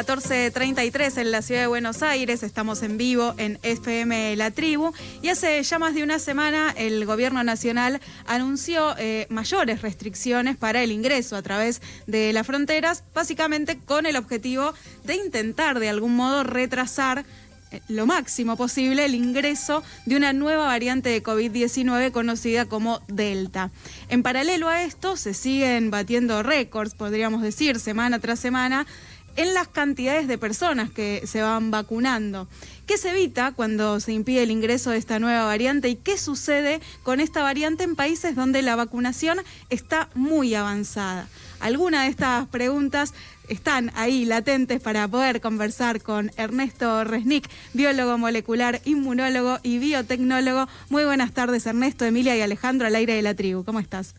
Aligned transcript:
14.33 0.00 1.18
en 1.18 1.30
la 1.30 1.42
ciudad 1.42 1.60
de 1.60 1.66
Buenos 1.66 2.02
Aires, 2.02 2.42
estamos 2.42 2.82
en 2.82 2.96
vivo 2.96 3.34
en 3.36 3.58
FM 3.62 4.34
La 4.36 4.50
Tribu 4.50 4.94
y 5.20 5.28
hace 5.28 5.62
ya 5.62 5.78
más 5.78 5.94
de 5.94 6.02
una 6.02 6.18
semana 6.18 6.72
el 6.74 7.04
gobierno 7.04 7.44
nacional 7.44 8.00
anunció 8.26 8.94
eh, 8.96 9.26
mayores 9.28 9.82
restricciones 9.82 10.56
para 10.56 10.82
el 10.82 10.90
ingreso 10.90 11.36
a 11.36 11.42
través 11.42 11.82
de 12.06 12.32
las 12.32 12.46
fronteras, 12.46 13.04
básicamente 13.12 13.78
con 13.78 14.06
el 14.06 14.16
objetivo 14.16 14.72
de 15.04 15.16
intentar 15.16 15.78
de 15.78 15.90
algún 15.90 16.16
modo 16.16 16.44
retrasar 16.44 17.26
eh, 17.70 17.80
lo 17.88 18.06
máximo 18.06 18.56
posible 18.56 19.04
el 19.04 19.14
ingreso 19.14 19.82
de 20.06 20.16
una 20.16 20.32
nueva 20.32 20.66
variante 20.66 21.10
de 21.10 21.22
COVID-19 21.22 22.10
conocida 22.10 22.64
como 22.64 23.00
Delta. 23.06 23.70
En 24.08 24.22
paralelo 24.22 24.68
a 24.68 24.82
esto, 24.82 25.16
se 25.16 25.34
siguen 25.34 25.90
batiendo 25.90 26.42
récords, 26.42 26.94
podríamos 26.94 27.42
decir, 27.42 27.78
semana 27.78 28.18
tras 28.18 28.40
semana, 28.40 28.86
en 29.36 29.54
las 29.54 29.68
cantidades 29.68 30.28
de 30.28 30.38
personas 30.38 30.90
que 30.90 31.26
se 31.26 31.42
van 31.42 31.70
vacunando. 31.70 32.48
¿Qué 32.86 32.98
se 32.98 33.10
evita 33.10 33.52
cuando 33.52 34.00
se 34.00 34.12
impide 34.12 34.42
el 34.42 34.50
ingreso 34.50 34.90
de 34.90 34.98
esta 34.98 35.18
nueva 35.18 35.44
variante 35.44 35.88
y 35.88 35.96
qué 35.96 36.18
sucede 36.18 36.80
con 37.02 37.20
esta 37.20 37.42
variante 37.42 37.84
en 37.84 37.94
países 37.94 38.34
donde 38.34 38.62
la 38.62 38.76
vacunación 38.76 39.38
está 39.68 40.08
muy 40.14 40.54
avanzada? 40.54 41.28
Algunas 41.60 42.04
de 42.04 42.10
estas 42.10 42.48
preguntas 42.48 43.14
están 43.48 43.92
ahí 43.94 44.24
latentes 44.24 44.80
para 44.80 45.06
poder 45.06 45.40
conversar 45.40 46.00
con 46.00 46.30
Ernesto 46.36 47.04
Resnick, 47.04 47.48
biólogo 47.74 48.16
molecular, 48.16 48.80
inmunólogo 48.84 49.58
y 49.62 49.78
biotecnólogo. 49.78 50.66
Muy 50.88 51.04
buenas 51.04 51.32
tardes, 51.32 51.66
Ernesto, 51.66 52.04
Emilia 52.04 52.36
y 52.36 52.40
Alejandro, 52.40 52.86
al 52.86 52.94
aire 52.94 53.14
de 53.14 53.22
la 53.22 53.34
tribu. 53.34 53.64
¿Cómo 53.64 53.78
estás? 53.78 54.14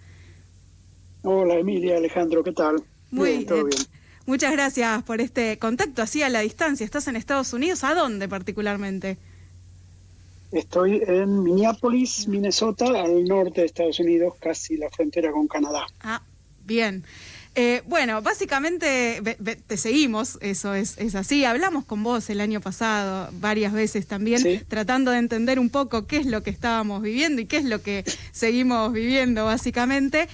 Hola, 1.24 1.56
Emilia, 1.56 1.98
Alejandro, 1.98 2.44
¿qué 2.44 2.52
tal? 2.52 2.84
Muy 3.12 3.30
bien, 3.32 3.46
todo 3.46 3.66
bien. 3.66 4.01
Muchas 4.26 4.52
gracias 4.52 5.04
por 5.04 5.22
este 5.22 5.58
contacto 5.58 6.02
así 6.02 6.22
a 6.24 6.30
la 6.30 6.42
distancia. 6.42 6.86
¿Estás 6.86 7.08
en 7.08 7.16
Estados 7.16 7.54
Unidos? 7.54 7.84
¿A 7.84 7.96
dónde 7.96 8.28
particularmente? 8.28 9.18
Estoy 10.52 11.02
en 11.08 11.44
Minneapolis, 11.44 12.28
Minnesota, 12.28 12.86
al 12.86 13.24
norte 13.24 13.62
de 13.62 13.68
Estados 13.68 14.00
Unidos, 14.00 14.34
casi 14.40 14.76
la 14.76 14.90
frontera 14.90 15.32
con 15.32 15.48
Canadá. 15.48 15.88
Ah, 16.02 16.22
bien. 16.66 17.06
Eh, 17.54 17.84
bueno, 17.86 18.22
básicamente 18.22 19.22
te 19.68 19.78
seguimos, 19.78 20.38
eso 20.42 20.74
es, 20.74 20.98
es, 20.98 21.16
así. 21.16 21.44
Hablamos 21.44 21.84
con 21.84 22.02
vos 22.02 22.30
el 22.30 22.40
año 22.40 22.62
pasado 22.62 23.30
varias 23.34 23.74
veces 23.74 24.08
también, 24.08 24.66
tratando 24.70 25.12
de 25.12 25.18
entender 25.18 25.60
un 25.60 25.70
poco 25.70 26.08
qué 26.08 26.18
es 26.18 26.26
lo 26.26 26.44
que 26.44 26.50
estábamos 26.50 27.02
viviendo 27.02 27.42
y 27.42 27.46
qué 27.46 27.58
es 27.58 27.66
lo 27.66 27.82
que 27.82 28.06
seguimos 28.32 28.94
viviendo 28.94 29.46
básicamente. 29.46 30.30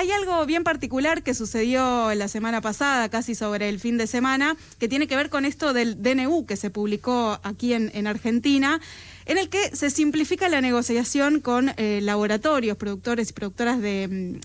Hay 0.00 0.10
algo 0.12 0.46
bien 0.46 0.64
particular 0.64 1.22
que 1.22 1.34
sucedió 1.34 2.14
la 2.14 2.26
semana 2.26 2.62
pasada, 2.62 3.10
casi 3.10 3.34
sobre 3.34 3.68
el 3.68 3.78
fin 3.78 3.98
de 3.98 4.06
semana, 4.06 4.56
que 4.78 4.88
tiene 4.88 5.06
que 5.06 5.14
ver 5.14 5.28
con 5.28 5.44
esto 5.44 5.74
del 5.74 6.02
DNU 6.02 6.46
que 6.46 6.56
se 6.56 6.70
publicó 6.70 7.38
aquí 7.42 7.74
en, 7.74 8.06
Argentina, 8.06 8.80
en 9.26 9.36
el 9.36 9.50
que 9.50 9.76
se 9.76 9.90
simplifica 9.90 10.48
la 10.48 10.62
negociación 10.62 11.40
con 11.40 11.72
eh, 11.76 12.00
laboratorios, 12.00 12.78
productores 12.78 13.28
y 13.28 13.32
productoras 13.34 13.76
mm, 13.76 13.80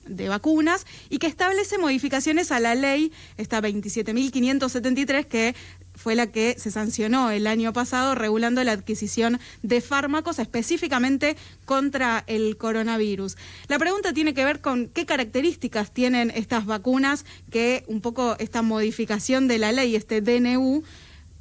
de, 0.07 0.27
vacunas 0.27 0.85
y 1.09 1.19
que 1.19 1.27
establece 1.27 1.77
modificaciones 1.77 2.51
a 2.51 2.59
la 2.59 2.75
ley, 2.75 3.13
esta 3.37 3.61
27.573, 3.61 5.25
que 5.25 5.55
fue 5.95 6.15
la 6.15 6.27
que 6.27 6.55
se 6.57 6.71
sancionó 6.71 7.31
el 7.31 7.47
año 7.47 7.73
pasado 7.73 8.15
regulando 8.15 8.63
la 8.63 8.73
adquisición 8.73 9.39
de 9.63 9.81
fármacos 9.81 10.39
específicamente 10.39 11.35
contra 11.65 12.23
el 12.27 12.57
coronavirus. 12.57 13.37
La 13.67 13.79
pregunta 13.79 14.13
tiene 14.13 14.33
que 14.33 14.45
ver 14.45 14.61
con 14.61 14.87
qué 14.87 15.05
características 15.05 15.91
tienen 15.91 16.31
estas 16.31 16.65
vacunas 16.65 17.25
que 17.51 17.83
un 17.87 18.01
poco 18.01 18.35
esta 18.39 18.61
modificación 18.61 19.47
de 19.47 19.57
la 19.57 19.71
ley, 19.71 19.95
este 19.95 20.21
DNU, 20.21 20.83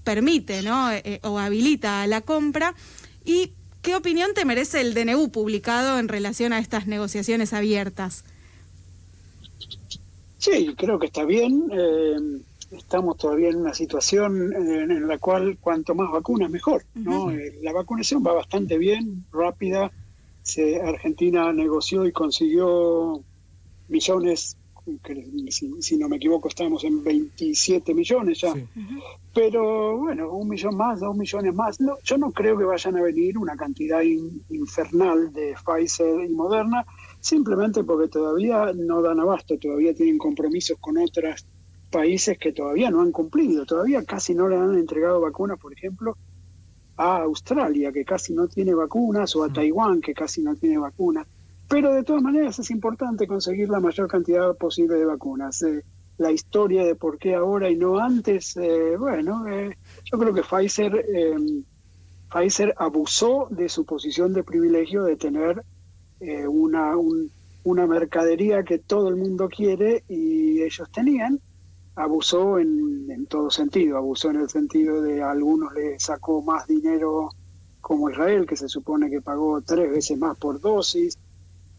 permite 0.04 0.62
¿no? 0.62 0.92
Eh, 0.92 1.03
eh, 1.04 1.21
o 1.22 1.38
habilita 1.38 2.06
la 2.06 2.21
compra 2.21 2.75
y 3.25 3.50
qué 3.82 3.97
opinión 3.97 4.32
te 4.34 4.44
merece 4.44 4.81
el 4.81 4.94
DNU 4.94 5.31
publicado 5.31 5.98
en 5.98 6.09
relación 6.09 6.53
a 6.53 6.59
estas 6.59 6.86
negociaciones 6.86 7.53
abiertas. 7.53 8.25
Sí, 10.38 10.75
creo 10.76 10.98
que 10.98 11.06
está 11.06 11.25
bien. 11.25 11.71
Eh, 11.72 12.41
estamos 12.76 13.16
todavía 13.16 13.48
en 13.48 13.56
una 13.56 13.74
situación 13.74 14.52
en, 14.54 15.08
la 15.08 15.18
cual 15.18 15.58
cuanto 15.60 15.94
más 15.94 16.10
vacunas 16.10 16.50
mejor. 16.50 16.84
¿no? 16.94 17.30
Eh, 17.30 17.58
la 17.62 17.72
vacunación 17.72 18.22
va 18.26 18.32
bastante 18.32 18.78
bien, 18.78 19.24
rápida. 19.32 19.90
Se, 20.42 20.80
Argentina 20.80 21.52
negoció 21.52 22.06
y 22.06 22.12
consiguió 22.12 23.22
millones, 23.88 24.56
si, 25.48 25.96
no 25.96 26.08
me 26.08 26.16
equivoco 26.16 26.48
estamos 26.48 26.84
en 26.84 27.02
27 27.02 27.94
millones 27.94 28.40
ya. 28.40 28.54
Pero 29.32 29.96
bueno, 29.96 30.30
un 30.30 30.48
millón 30.48 30.76
más, 30.76 31.00
dos 31.00 31.16
millones 31.16 31.54
más. 31.54 31.80
No, 31.80 31.96
yo 32.04 32.18
no 32.18 32.30
creo 32.32 32.58
que 32.58 32.64
vayan 32.64 32.96
a 32.96 33.02
venir 33.02 33.38
una 33.38 33.56
cantidad 33.56 34.02
infernal 34.02 35.32
de 35.32 35.54
Pfizer 35.64 36.24
y 36.24 36.28
Moderna, 36.34 36.84
simplemente 37.20 37.82
porque 37.84 38.08
todavía 38.08 38.72
no 38.74 39.00
dan 39.00 39.20
abasto, 39.20 39.58
todavía 39.58 39.94
tienen 39.94 40.18
compromisos 40.18 40.78
con 40.78 40.98
otras 40.98 41.46
países 41.94 42.37
que 42.38 42.53
todavía 42.53 42.91
no 42.91 43.03
han 43.03 43.12
cumplido, 43.12 43.65
todavía 43.65 44.03
casi 44.05 44.34
no 44.34 44.49
le 44.49 44.56
han 44.56 44.77
entregado 44.77 45.21
vacunas, 45.21 45.60
por 45.60 45.72
ejemplo, 45.72 46.16
a 46.97 47.19
Australia, 47.19 47.93
que 47.93 48.05
casi 48.05 48.34
no 48.34 48.49
tiene 48.49 48.75
vacunas, 48.75 49.37
o 49.37 49.44
a 49.44 49.53
Taiwán, 49.53 50.00
que 50.00 50.12
casi 50.12 50.43
no 50.43 50.56
tiene 50.56 50.77
vacunas. 50.77 51.25
Pero 51.69 51.94
de 51.94 52.03
todas 52.03 52.21
maneras 52.21 52.59
es 52.59 52.69
importante 52.72 53.28
conseguir 53.28 53.69
la 53.69 53.78
mayor 53.78 54.09
cantidad 54.09 54.56
posible 54.56 54.97
de 54.97 55.04
vacunas. 55.04 55.62
Eh, 55.62 55.84
la 56.19 56.33
historia 56.33 56.84
de 56.84 56.97
por 56.97 57.16
qué 57.16 57.37
ahora 57.37 57.71
y 57.71 57.77
no 57.77 57.99
antes, 57.99 58.56
eh, 58.56 58.97
bueno, 58.99 59.47
eh, 59.49 59.77
yo 60.04 60.19
creo 60.19 60.34
que 60.34 60.43
Pfizer, 60.43 60.93
Pfizer 62.33 62.75
abusó 62.77 63.47
de 63.50 63.69
su 63.69 63.84
posición 63.84 64.33
de 64.33 64.43
privilegio 64.43 65.04
de 65.04 65.16
tener 65.16 65.62
una, 66.49 66.94
una 67.65 67.87
mercadería 67.87 68.65
que 68.65 68.78
todo 68.78 69.09
el 69.10 69.16
mundo 69.16 69.49
quiere 69.49 70.03
y 70.09 70.62
ellos 70.62 70.91
tenían 70.91 71.38
abusó 71.97 72.59
en, 72.59 73.10
en, 73.10 73.27
todo 73.27 73.50
sentido, 73.50 73.97
abusó 73.97 74.31
en 74.31 74.37
el 74.37 74.49
sentido 74.49 75.00
de 75.00 75.22
a 75.22 75.31
algunos 75.31 75.72
le 75.75 75.99
sacó 76.00 76.43
más 76.43 76.66
dinero 76.66 77.31
como 77.81 78.10
Israel, 78.10 78.47
que 78.47 78.56
se 78.56 78.69
supone 78.69 79.10
que 79.10 79.21
pagó 79.21 79.60
tres 79.60 79.91
veces 79.91 80.19
más 80.19 80.37
por 80.38 80.60
dosis, 80.60 81.19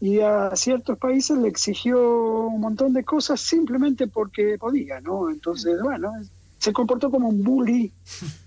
y 0.00 0.20
a 0.20 0.54
ciertos 0.54 0.98
países 0.98 1.36
le 1.38 1.48
exigió 1.48 2.46
un 2.46 2.60
montón 2.60 2.92
de 2.92 3.04
cosas 3.04 3.40
simplemente 3.40 4.06
porque 4.06 4.56
podía, 4.58 5.00
¿no? 5.00 5.30
Entonces, 5.30 5.80
bueno, 5.82 6.12
se 6.58 6.72
comportó 6.72 7.10
como 7.10 7.28
un 7.28 7.42
bully 7.42 7.92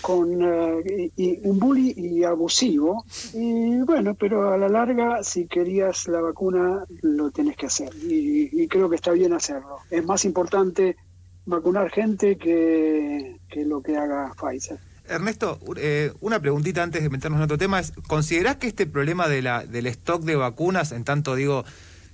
con 0.00 0.42
eh, 0.42 1.10
y, 1.16 1.40
un 1.46 1.58
bully 1.58 1.94
y 1.96 2.24
abusivo. 2.24 3.04
Y 3.32 3.78
bueno, 3.82 4.14
pero 4.14 4.52
a 4.52 4.56
la 4.56 4.68
larga, 4.68 5.22
si 5.22 5.46
querías 5.46 6.08
la 6.08 6.20
vacuna, 6.20 6.84
lo 7.02 7.30
tenés 7.30 7.56
que 7.56 7.66
hacer. 7.66 7.90
Y, 8.02 8.66
creo 8.68 8.90
que 8.90 8.96
está 8.96 9.12
bien 9.12 9.32
hacerlo. 9.32 9.78
Es 9.90 10.04
más 10.04 10.24
importante 10.24 10.96
vacunar 11.44 11.90
gente 11.90 12.36
que, 12.36 13.38
que 13.48 13.64
lo 13.64 13.80
que 13.80 13.96
haga 13.96 14.32
Pfizer. 14.34 14.78
Ernesto, 15.08 15.60
eh, 15.76 16.12
una 16.20 16.40
preguntita 16.40 16.82
antes 16.82 17.02
de 17.02 17.10
meternos 17.10 17.38
en 17.38 17.44
otro 17.44 17.58
tema 17.58 17.78
es, 17.78 17.92
¿considerás 18.08 18.56
que 18.56 18.66
este 18.66 18.86
problema 18.86 19.28
de 19.28 19.42
la, 19.42 19.64
del 19.64 19.86
stock 19.86 20.22
de 20.22 20.36
vacunas, 20.36 20.92
en 20.92 21.04
tanto 21.04 21.34
digo, 21.34 21.64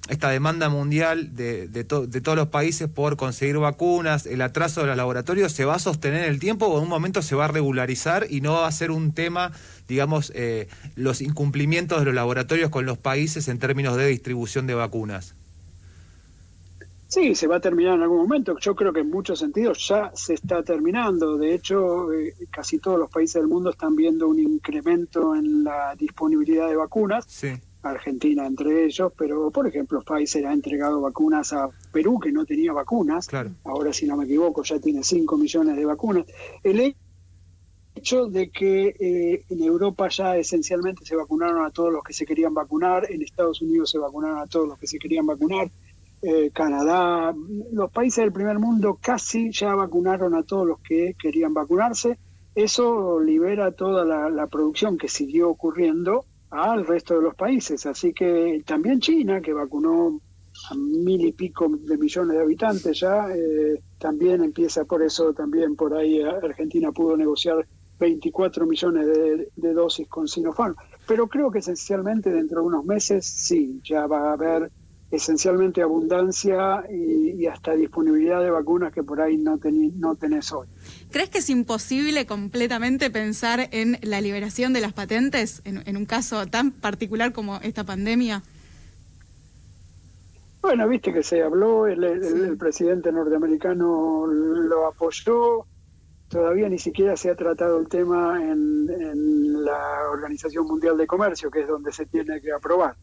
esta 0.09 0.31
demanda 0.31 0.69
mundial 0.69 1.37
de, 1.37 1.69
de, 1.69 1.85
todos 1.85 2.37
los 2.37 2.49
países 2.49 2.89
por 2.89 3.17
conseguir 3.17 3.59
vacunas, 3.59 4.27
el 4.27 4.43
atraso 4.43 4.81
de 4.81 4.89
los 4.89 4.97
laboratorios, 4.97 5.53
¿se 5.53 5.65
va 5.65 5.77
a 5.77 5.79
sostener 5.79 6.25
en 6.25 6.31
el 6.31 6.41
tiempo 6.41 6.67
o 6.67 6.79
en 6.79 6.85
un 6.85 6.89
momento 6.89 7.23
se 7.23 7.37
va 7.37 7.45
a 7.45 7.49
regularizar 7.49 8.27
y 8.29 8.41
no 8.41 8.55
va 8.55 8.67
a 8.67 8.73
ser 8.73 8.91
un 8.91 9.13
tema, 9.13 9.53
digamos, 9.87 10.33
eh, 10.35 10.69
los 10.97 11.21
incumplimientos 11.21 12.01
de 12.01 12.07
los 12.07 12.15
laboratorios 12.15 12.71
con 12.71 12.85
los 12.85 12.99
países 12.99 13.47
en 13.49 13.59
términos 13.59 13.97
de 13.97 14.09
distribución 14.09 14.67
de 14.67 14.75
vacunas? 14.75 15.37
Sí, 17.07 17.35
se 17.35 17.47
va 17.47 17.57
a 17.57 17.61
terminar 17.61 17.97
en 17.97 18.03
algún 18.03 18.23
momento. 18.23 18.57
Yo 18.59 18.75
creo 18.75 18.91
que 18.91 19.01
en 19.01 19.11
muchos 19.11 19.39
sentidos 19.39 19.87
ya 19.87 20.11
se 20.15 20.33
está 20.33 20.63
terminando. 20.63 21.37
De 21.37 21.55
hecho, 21.55 22.11
eh, 22.11 22.35
casi 22.51 22.79
todos 22.79 22.99
los 22.99 23.11
países 23.11 23.35
del 23.35 23.49
mundo 23.49 23.69
están 23.69 23.95
viendo 23.95 24.27
un 24.29 24.39
incremento 24.39 25.37
en 25.37 25.63
la 25.63 25.95
disponibilidad 25.95 26.69
de 26.69 26.77
vacunas. 26.77 27.27
Argentina 27.83 28.47
entre 28.47 28.85
ellos, 28.85 29.13
pero 29.17 29.51
por 29.51 29.67
ejemplo 29.67 30.03
Pfizer 30.03 30.47
ha 30.47 30.53
entregado 30.53 31.01
vacunas 31.01 31.53
a 31.53 31.69
Perú 31.93 32.19
que 32.21 32.31
no 32.31 32.45
tenía 32.45 32.73
vacunas, 32.73 33.29
ahora 33.65 33.93
si 33.93 34.07
no 34.07 34.17
me 34.17 34.25
equivoco 34.25 34.63
ya 34.63 34.79
tiene 34.79 35.03
5 35.03 35.37
millones 35.37 35.77
de 35.77 35.85
vacunas. 35.85 36.27
El 36.63 36.95
hecho 37.95 38.27
de 38.27 38.51
que 38.51 38.95
eh, 38.99 39.45
en 39.49 39.63
Europa 39.63 40.09
ya 40.09 40.37
esencialmente 40.37 41.05
se 41.05 41.17
vacunaron 41.17 41.65
a 41.65 41.71
todos 41.71 41.93
los 41.93 42.05
que 42.05 42.13
se 42.13 42.25
querían 42.25 42.55
vacunar, 42.55 43.11
en 43.11 43.23
Estados 43.23 43.61
Unidos 43.61 43.91
se 43.91 43.99
vacunaron 43.99 44.39
a 44.39 44.47
todos 44.47 44.69
los 44.69 44.79
que 44.79 44.87
se 44.87 44.99
querían 44.99 45.27
vacunar, 45.27 45.69
eh, 46.23 46.51
Canadá, 46.55 47.35
los 47.73 47.91
países 47.91 48.23
del 48.23 48.33
primer 48.33 48.61
mundo 48.61 48.97
casi 49.01 49.51
ya 49.51 49.75
vacunaron 49.75 50.37
a 50.37 50.45
todos 50.45 50.69
los 50.69 50.79
que 50.81 51.17
querían 51.21 51.53
vacunarse. 51.53 52.17
Eso 52.55 53.19
libera 53.19 53.73
toda 53.73 54.05
la 54.31 54.47
producción 54.47 54.99
que 54.99 55.09
siguió 55.09 55.49
ocurriendo 55.49 56.27
al 56.53 56.87
resto 56.87 57.17
de 57.17 57.23
los 57.23 57.35
países. 57.35 57.85
Así 57.87 58.13
que 58.13 58.63
también 58.67 59.01
China, 59.01 59.41
que 59.41 59.53
vacunó 59.53 60.21
a 60.71 60.75
mil 60.75 61.25
y 61.25 61.33
pico 61.33 61.67
de 61.69 61.97
millones 61.97 62.37
de 62.37 62.43
habitantes 62.43 63.01
ya, 63.01 63.29
eh, 63.35 63.83
también 63.99 64.45
empieza 64.45 64.85
por 64.85 65.03
eso, 65.03 65.33
también 65.33 65.75
por 65.77 65.95
ahí 65.95 66.21
Argentina 66.21 66.93
pudo 66.93 67.17
negociar 67.17 67.67
24 67.99 68.67
millones 68.67 69.07
de, 69.57 69.73
dosis 69.73 70.09
con 70.09 70.29
Sinopharm. 70.29 70.75
Pero 71.07 71.27
creo 71.27 71.51
que 71.51 71.61
esencialmente 71.61 72.31
dentro 72.31 72.61
de 72.61 72.67
unos 72.67 72.85
meses 72.85 73.25
sí, 73.25 73.81
ya 73.83 74.07
va 74.07 74.31
a 74.31 74.33
haber 74.35 74.71
esencialmente 75.13 75.83
abundancia 75.83 76.85
y, 76.91 77.47
hasta 77.47 77.73
disponibilidad 77.75 78.43
de 78.43 78.51
vacunas 78.51 78.93
que 78.93 79.03
por 79.03 79.21
ahí 79.21 79.37
no, 79.37 79.61
no 79.97 80.15
tenés 80.15 80.53
hoy. 80.53 80.69
¿Crees 81.11 81.29
que 81.29 81.39
es 81.39 81.51
imposible 81.51 82.25
completamente 82.25 83.11
pensar 83.11 83.69
en 83.73 83.99
la 84.03 84.21
liberación 84.23 84.73
de 84.73 84.81
las 84.81 84.95
patentes 84.95 85.61
en, 85.65 85.97
un 85.97 86.07
caso 86.07 86.47
tan 86.47 86.71
particular 86.71 87.33
como 87.33 87.57
esta 87.57 87.85
pandemia? 87.85 88.43
Bueno, 90.63 90.89
viste 90.89 91.13
que 91.13 91.23
se 91.23 91.43
habló, 91.43 91.87
el, 91.87 92.57
presidente 92.57 93.13
norteamericano 93.13 94.27
lo 94.27 94.87
apoyó, 94.87 95.67
todavía 96.29 96.71
ni 96.71 96.79
siquiera 96.79 97.17
se 97.17 97.31
ha 97.31 97.35
tratado 97.35 97.79
el 97.79 97.89
tema 97.89 98.41
en, 98.43 99.63
la 99.65 100.11
Organización 100.11 100.67
Mundial 100.67 100.97
de 100.97 101.07
Comercio, 101.07 101.51
que 101.51 101.61
es 101.61 101.69
donde 101.69 101.93
se 101.93 102.07
tiene 102.07 102.41
que 102.41 102.51
aprobar. 102.51 102.97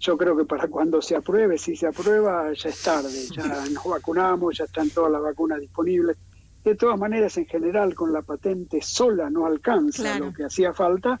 Yo 0.00 0.16
creo 0.16 0.34
que 0.34 0.46
para 0.46 0.66
cuando 0.68 1.02
se 1.02 1.14
apruebe, 1.14 1.58
si 1.58 1.76
se 1.76 1.86
aprueba, 1.86 2.50
ya 2.54 2.70
es 2.70 2.82
tarde, 2.82 3.26
ya 3.30 3.44
nos 3.70 3.84
vacunamos, 3.84 4.56
ya 4.56 4.64
están 4.64 4.88
todas 4.88 5.12
las 5.12 5.22
vacunas 5.22 5.60
disponibles. 5.60 6.16
De 6.64 6.74
todas 6.74 6.98
maneras, 6.98 7.36
en 7.36 7.46
general, 7.46 7.94
con 7.94 8.12
la 8.12 8.22
patente 8.22 8.80
sola 8.82 9.28
no 9.30 9.46
alcanza. 9.46 10.18
Lo 10.18 10.32
que 10.32 10.44
hacía 10.44 10.72
falta 10.72 11.20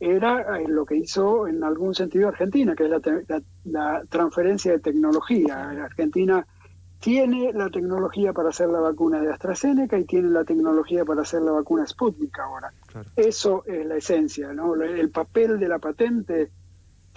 era 0.00 0.58
eh, 0.58 0.68
lo 0.68 0.84
que 0.84 0.96
hizo 0.96 1.48
en 1.48 1.64
algún 1.64 1.94
sentido 1.94 2.28
Argentina, 2.28 2.74
que 2.76 2.84
es 2.84 2.90
la, 3.64 4.02
transferencia 4.08 4.72
de 4.72 4.78
tecnología. 4.78 5.70
Argentina 5.70 6.46
tiene 7.00 7.52
la 7.52 7.70
tecnología 7.70 8.32
para 8.32 8.50
hacer 8.50 8.68
la 8.68 8.80
vacuna 8.80 9.20
de 9.20 9.32
AstraZeneca 9.32 9.98
y 9.98 10.04
tiene 10.04 10.28
la 10.28 10.44
tecnología 10.44 11.04
para 11.04 11.22
hacer 11.22 11.42
la 11.42 11.52
vacuna 11.52 11.86
Sputnik 11.86 12.38
ahora. 12.38 12.72
Eso 13.16 13.64
es 13.66 13.86
la 13.86 13.96
esencia, 13.96 14.52
¿no? 14.52 14.74
El 14.74 15.10
papel 15.10 15.58
de 15.58 15.68
la 15.68 15.78
patente 15.78 16.50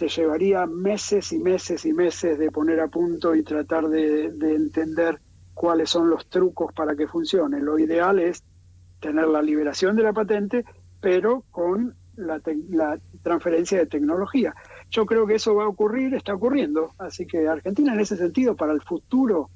te 0.02 0.10
llevaría 0.10 0.66
meses 0.66 1.32
y 1.32 1.38
meses 1.38 1.86
y 1.86 1.94
meses 1.94 2.40
de 2.40 2.50
poner 2.50 2.80
a 2.80 2.88
punto 2.88 3.36
y 3.36 3.44
tratar 3.44 3.88
de, 3.88 4.34
entender 4.42 5.22
cuáles 5.54 5.92
son 5.92 6.10
los 6.10 6.28
trucos 6.28 6.74
para 6.74 6.96
que 6.96 7.08
funcione. 7.08 7.60
Lo 7.60 7.78
ideal 7.78 8.18
es 8.18 8.44
tener 9.00 9.28
la 9.28 9.44
liberación 9.44 9.96
de 9.96 10.02
la 10.02 10.12
patente, 10.12 10.66
pero 11.00 11.44
con 11.52 11.94
la, 12.16 12.42
la, 12.72 13.00
transferencia 13.22 13.78
de 13.78 13.86
tecnología. 13.86 14.56
Yo 14.90 15.06
creo 15.06 15.28
que 15.28 15.36
eso 15.36 15.54
va 15.54 15.66
a 15.66 15.68
ocurrir, 15.68 16.16
está 16.16 16.34
ocurriendo. 16.34 16.96
Así 16.98 17.28
que 17.28 17.48
Argentina 17.48 17.94
en 17.94 18.00
ese 18.00 18.18
sentido, 18.18 18.56
para 18.56 18.74
el 18.74 18.82
futuro 18.82 19.52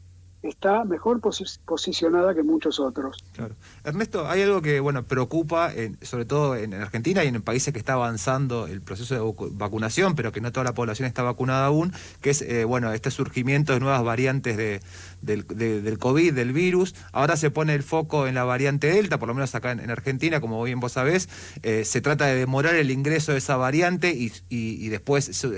está 0.50 0.84
mejor 0.86 1.22
posicionada 1.22 2.34
que 2.34 2.44
muchos 2.44 2.80
otros. 2.80 3.24
Claro. 3.34 3.56
Ernesto, 3.84 4.28
hay 4.28 4.42
algo 4.42 4.62
que 4.62 4.80
bueno 4.80 5.04
preocupa, 5.04 5.72
sobre 6.02 6.26
todo 6.26 6.56
en 6.56 6.74
Argentina 6.74 7.24
y 7.24 7.28
en 7.28 7.42
países 7.42 7.74
que 7.74 7.80
está 7.80 7.94
avanzando 7.94 8.68
el 8.68 8.82
proceso 8.82 9.16
de 9.16 9.50
vacunación, 9.52 10.16
pero 10.16 10.32
que 10.32 10.42
no 10.42 10.52
toda 10.52 10.64
la 10.64 10.74
población 10.74 11.08
está 11.08 11.24
vacunada 11.24 11.66
aún, 11.66 11.94
que 12.22 12.30
es 12.30 12.42
eh, 12.42 12.66
bueno 12.66 12.92
este 12.94 13.12
surgimiento 13.12 13.74
de 13.74 13.80
nuevas 13.80 14.04
variantes 14.04 14.58
de, 14.58 14.82
del, 15.22 15.98
COVID, 15.98 16.34
del 16.34 16.54
virus. 16.54 16.96
Ahora 17.12 17.38
se 17.38 17.52
pone 17.52 17.74
el 17.74 17.84
foco 17.84 18.28
en 18.28 18.36
la 18.36 18.44
variante 18.44 18.88
Delta, 18.88 19.18
por 19.18 19.28
lo 19.28 19.34
menos 19.34 19.54
acá 19.56 19.72
en, 19.72 19.90
Argentina, 19.90 20.42
como 20.42 20.64
bien 20.64 20.80
vos 20.80 20.94
sabés. 20.94 21.30
Eh, 21.64 21.86
se 21.86 22.02
trata 22.02 22.26
de 22.26 22.36
demorar 22.36 22.76
el 22.76 22.92
ingreso 22.92 23.32
de 23.32 23.40
esa 23.40 23.58
variante 23.58 24.12
y, 24.12 24.32
y, 24.50 24.88
después 24.90 25.26
su 25.26 25.54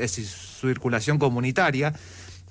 circulación 0.68 1.20
comunitaria. 1.20 1.94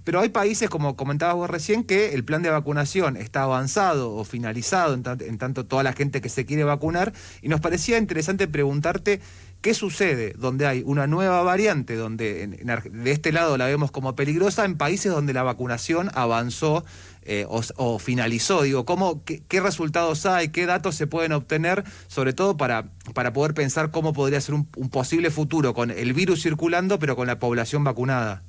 Pero 0.06 0.20
hay 0.20 0.28
países, 0.28 0.70
como 0.70 0.94
comentabas 0.94 1.34
vos 1.34 1.50
recién, 1.50 1.82
que 1.82 2.14
el 2.14 2.24
plan 2.24 2.40
de 2.40 2.48
vacunación 2.48 3.16
está 3.16 3.42
avanzado 3.42 4.14
o 4.14 4.22
finalizado 4.22 4.94
en, 4.94 5.02
tanto 5.38 5.66
toda 5.66 5.82
la 5.82 5.94
gente 5.94 6.20
que 6.20 6.28
se 6.28 6.46
quiere 6.46 6.62
vacunar. 6.62 7.12
Y 7.42 7.48
nos 7.48 7.60
parecía 7.60 7.98
interesante 7.98 8.46
preguntarte 8.46 9.20
qué 9.62 9.74
sucede 9.74 10.32
donde 10.38 10.64
hay 10.64 10.84
una 10.86 11.08
nueva 11.08 11.42
variante, 11.42 11.96
donde 11.96 12.46
de 12.46 13.10
este 13.10 13.32
lado 13.32 13.56
la 13.56 13.66
vemos 13.66 13.90
como 13.90 14.14
peligrosa, 14.14 14.64
en 14.64 14.76
países 14.76 15.10
donde 15.10 15.32
la 15.32 15.42
vacunación 15.42 16.08
avanzó 16.14 16.84
eh, 17.22 17.44
o, 17.48 17.98
finalizó. 17.98 18.62
Digo, 18.62 18.84
¿cómo, 18.84 19.24
qué, 19.24 19.60
resultados 19.60 20.24
hay? 20.24 20.50
¿Qué 20.50 20.66
datos 20.66 20.94
se 20.94 21.08
pueden 21.08 21.32
obtener? 21.32 21.82
Sobre 22.06 22.32
todo 22.32 22.56
para, 22.56 22.92
para 23.12 23.32
poder 23.32 23.54
pensar 23.54 23.90
cómo 23.90 24.12
podría 24.12 24.40
ser 24.40 24.54
un 24.54 24.88
posible 24.88 25.32
futuro 25.32 25.74
con 25.74 25.90
el 25.90 26.12
virus 26.12 26.44
circulando, 26.44 27.00
pero 27.00 27.16
con 27.16 27.26
la 27.26 27.40
población 27.40 27.82
vacunada. 27.82 28.44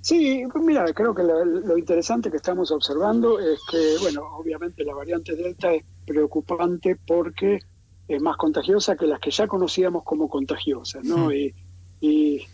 Sí, 0.00 0.44
pues 0.50 0.64
mira, 0.64 0.92
creo 0.94 1.14
que 1.14 1.22
lo, 1.22 1.76
interesante 1.76 2.30
que 2.30 2.36
estamos 2.36 2.70
observando 2.70 3.38
es 3.38 3.60
que, 3.70 3.96
bueno, 4.00 4.22
obviamente 4.36 4.84
la 4.84 4.94
variante 4.94 5.34
Delta 5.34 5.74
es 5.74 5.84
preocupante 6.06 6.96
porque 7.06 7.58
es 8.06 8.22
más 8.22 8.36
contagiosa 8.36 8.96
que 8.96 9.06
las 9.06 9.20
que 9.20 9.30
ya 9.30 9.46
conocíamos 9.46 10.04
como 10.04 10.28
contagiosas, 10.28 11.04
¿no? 11.04 11.30
Y, 11.32 11.54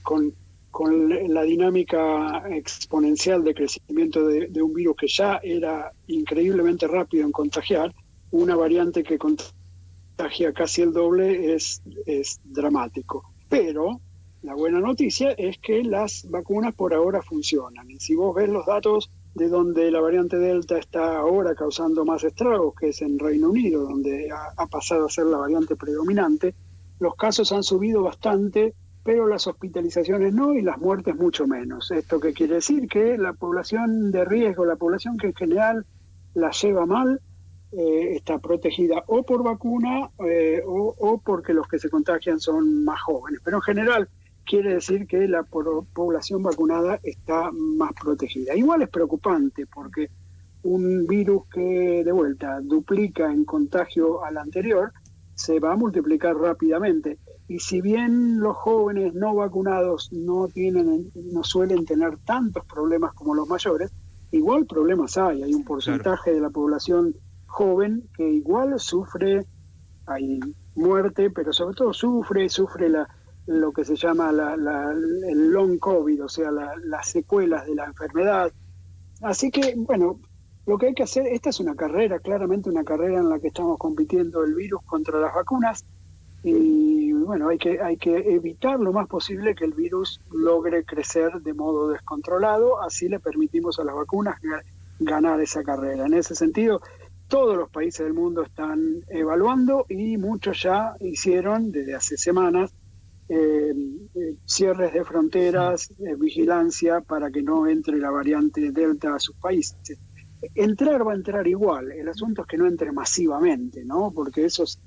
con, 0.03 0.33
la 1.29 1.43
dinámica 1.43 2.43
exponencial 2.51 3.45
de 3.45 3.55
crecimiento 3.55 4.27
de, 4.27 4.49
de, 4.49 4.61
un 4.61 4.75
virus 4.75 4.97
que 4.97 5.07
ya 5.07 5.39
era 5.41 5.93
increíblemente 6.09 6.89
rápido 6.89 7.25
en 7.25 7.31
contagiar, 7.31 7.95
una 8.33 8.57
variante 8.57 9.05
que 9.05 9.17
contagia 9.17 10.53
casi 10.53 10.83
el 10.83 10.93
doble 10.93 11.55
es, 11.55 11.81
es 12.07 12.41
dramático. 12.43 13.23
Pero 13.49 14.01
la 14.45 14.55
buena 14.55 14.79
noticia 14.79 15.31
es 15.31 15.57
que 15.57 15.83
las 15.83 16.29
vacunas 16.29 16.75
por 16.75 16.93
ahora 16.93 17.23
funcionan. 17.23 17.91
Y 17.91 17.99
si 17.99 18.15
vos 18.15 18.35
ves 18.35 18.51
los 18.51 18.67
datos 18.67 19.11
de 19.35 19.49
donde 19.49 19.91
la 19.91 20.03
variante 20.03 20.37
Delta 20.37 20.77
está 20.77 21.17
ahora 21.17 21.55
causando 21.55 22.05
más 22.05 22.25
estragos, 22.25 22.75
que 22.79 22.91
es 22.91 23.01
en 23.01 23.19
Reino 23.19 23.49
Unido, 23.49 23.85
donde 23.85 24.29
ha, 24.31 24.67
pasado 24.67 25.07
a 25.07 25.09
ser 25.09 25.27
la 25.27 25.39
variante 25.39 25.77
predominante, 25.77 26.55
los 27.01 27.17
casos 27.17 27.53
han 27.53 27.63
subido 27.63 28.03
bastante, 28.03 28.75
pero 29.03 29.27
las 29.27 29.47
hospitalizaciones 29.47 30.35
no 30.35 30.53
y 30.53 30.61
las 30.61 30.77
muertes 30.77 31.17
mucho 31.17 31.47
menos. 31.47 31.91
¿Esto 31.91 32.21
qué 32.21 32.35
quiere 32.35 32.57
decir? 32.57 32.87
Que 32.87 33.17
la 33.17 33.33
población 33.33 34.11
de 34.11 34.27
riesgo, 34.27 34.67
la 34.67 34.77
población 34.77 35.17
que 35.17 35.29
en 35.29 35.35
general 35.35 35.87
la 36.35 36.51
lleva 36.51 36.85
mal, 36.85 37.19
eh, 37.73 38.15
está 38.15 38.39
protegida 38.41 39.03
o 39.07 39.23
por 39.23 39.43
vacuna 39.43 40.11
eh, 40.29 40.63
o, 40.67 40.95
o, 40.99 41.19
porque 41.19 41.55
los 41.55 41.67
que 41.67 41.79
se 41.79 41.89
contagian 41.89 42.41
son 42.41 42.85
más 42.85 43.01
jóvenes. 43.01 43.41
Pero 43.43 43.57
en 43.57 43.63
general 43.63 44.09
quiere 44.45 44.75
decir 44.75 45.07
que 45.07 45.27
la 45.29 45.43
población 45.43 46.43
vacunada 46.43 47.01
está 47.03 47.51
más 47.53 47.93
protegida. 47.93 48.55
Igual 48.55 48.83
es 48.83 48.89
preocupante 48.89 49.67
porque 49.67 50.11
un 50.63 51.07
virus 51.07 51.45
que 51.53 52.03
de 52.05 52.13
vuelta 52.13 52.61
duplica 52.61 53.31
en 53.31 53.45
contagio 53.45 54.25
al 54.25 54.39
anterior 54.39 54.93
se 55.35 55.61
va 55.61 55.73
a 55.73 55.77
multiplicar 55.77 56.37
rápidamente. 56.37 57.19
Y 57.49 57.59
si 57.59 57.81
bien 57.81 58.41
los 58.41 58.57
jóvenes 58.57 59.15
no 59.15 59.35
vacunados 59.35 60.11
no 60.13 60.49
tienen, 60.49 61.11
no 61.15 61.45
suelen 61.45 61.85
tener 61.85 62.17
tantos 62.19 62.65
problemas 62.65 63.13
como 63.13 63.35
los 63.35 63.49
mayores, 63.49 63.93
igual 64.31 64.67
problemas 64.67 65.19
hay. 65.19 65.43
Hay 65.43 65.55
un 65.55 65.65
porcentaje 65.65 66.33
de 66.33 66.41
la 66.41 66.51
población 66.51 67.15
joven 67.47 68.09
que 68.17 68.29
igual 68.31 68.79
sufre, 68.81 69.45
hay 70.07 70.41
muerte, 70.75 71.31
pero 71.31 71.53
sobre 71.53 71.75
todo 71.75 71.93
sufre, 71.93 72.49
sufre 72.49 72.89
la, 72.89 73.09
lo 73.47 73.73
que 73.73 73.85
se 73.85 73.97
llama 73.97 74.31
el 74.31 75.51
long 75.51 75.79
COVID, 75.79 76.25
o 76.25 76.29
sea, 76.29 76.51
las 76.51 77.09
secuelas 77.09 77.67
de 77.67 77.75
la 77.75 77.85
enfermedad. 77.85 78.53
Así 79.23 79.51
que, 79.51 79.75
bueno, 79.77 80.21
lo 80.67 80.79
que 80.79 80.87
hay 80.87 80.95
que 80.95 81.03
hacer, 81.03 81.27
esta 81.27 81.51
es 81.51 81.61
una 81.61 81.75
carrera, 81.75 82.19
claramente 82.19 82.71
una 82.71 82.85
carrera 82.85 83.19
en 83.19 83.29
la 83.29 83.39
que 83.39 83.49
estamos 83.49 83.79
compitiendo 83.79 84.45
el 84.45 84.55
virus 84.55 84.83
contra 84.87 85.19
las 85.19 85.35
vacunas 85.35 85.85
y 86.43 87.13
bueno, 87.13 87.49
hay 87.49 87.57
que, 87.57 87.81
hay 87.81 87.97
que 87.97 88.17
evitar 88.35 88.79
lo 88.79 88.93
más 88.93 89.09
posible 89.09 89.55
que 89.55 89.65
el 89.65 89.73
virus 89.73 90.21
logre 90.31 90.85
crecer 90.85 91.41
de 91.41 91.55
modo 91.55 91.89
descontrolado, 91.89 92.83
así 92.83 93.09
le 93.09 93.19
permitimos 93.19 93.79
a 93.79 93.85
las 93.85 93.95
vacunas 93.95 94.39
ganar 94.99 95.41
esa 95.41 95.63
carrera. 95.63 96.05
En 96.05 96.13
ese 96.13 96.35
sentido, 96.35 96.83
todos 97.29 97.57
los 97.57 97.71
países 97.71 98.05
del 98.05 98.13
mundo 98.13 98.43
están 98.43 99.01
evaluando 99.09 99.87
y 99.89 100.19
muchos 100.19 100.63
ya 100.63 100.95
hicieron 101.01 101.73
desde 101.73 101.95
hace 101.95 102.19
semanas 102.19 102.75
eh, 103.29 103.73
eh, 104.15 104.37
cierres 104.45 104.93
de 104.93 105.05
fronteras, 105.05 105.93
vigilancia 106.19 107.01
para 107.01 107.31
que 107.31 107.43
no 107.43 107.67
entre 107.67 107.99
la 107.99 108.11
variante 108.11 108.71
Delta 108.71 109.15
a 109.15 109.19
sus 109.19 109.37
países. 109.37 109.99
Entrar 110.55 111.07
va 111.07 111.13
a 111.13 111.17
entrar 111.17 111.47
igual, 111.47 111.93
el 111.93 112.09
asunto 112.09 112.43
es 112.43 112.49
que 112.49 112.59
no 112.59 112.67
entre 112.67 112.93
masivamente, 112.93 113.85
¿no? 113.85 114.13
Porque 114.15 114.45
eso 114.45 114.65
es, 114.65 114.79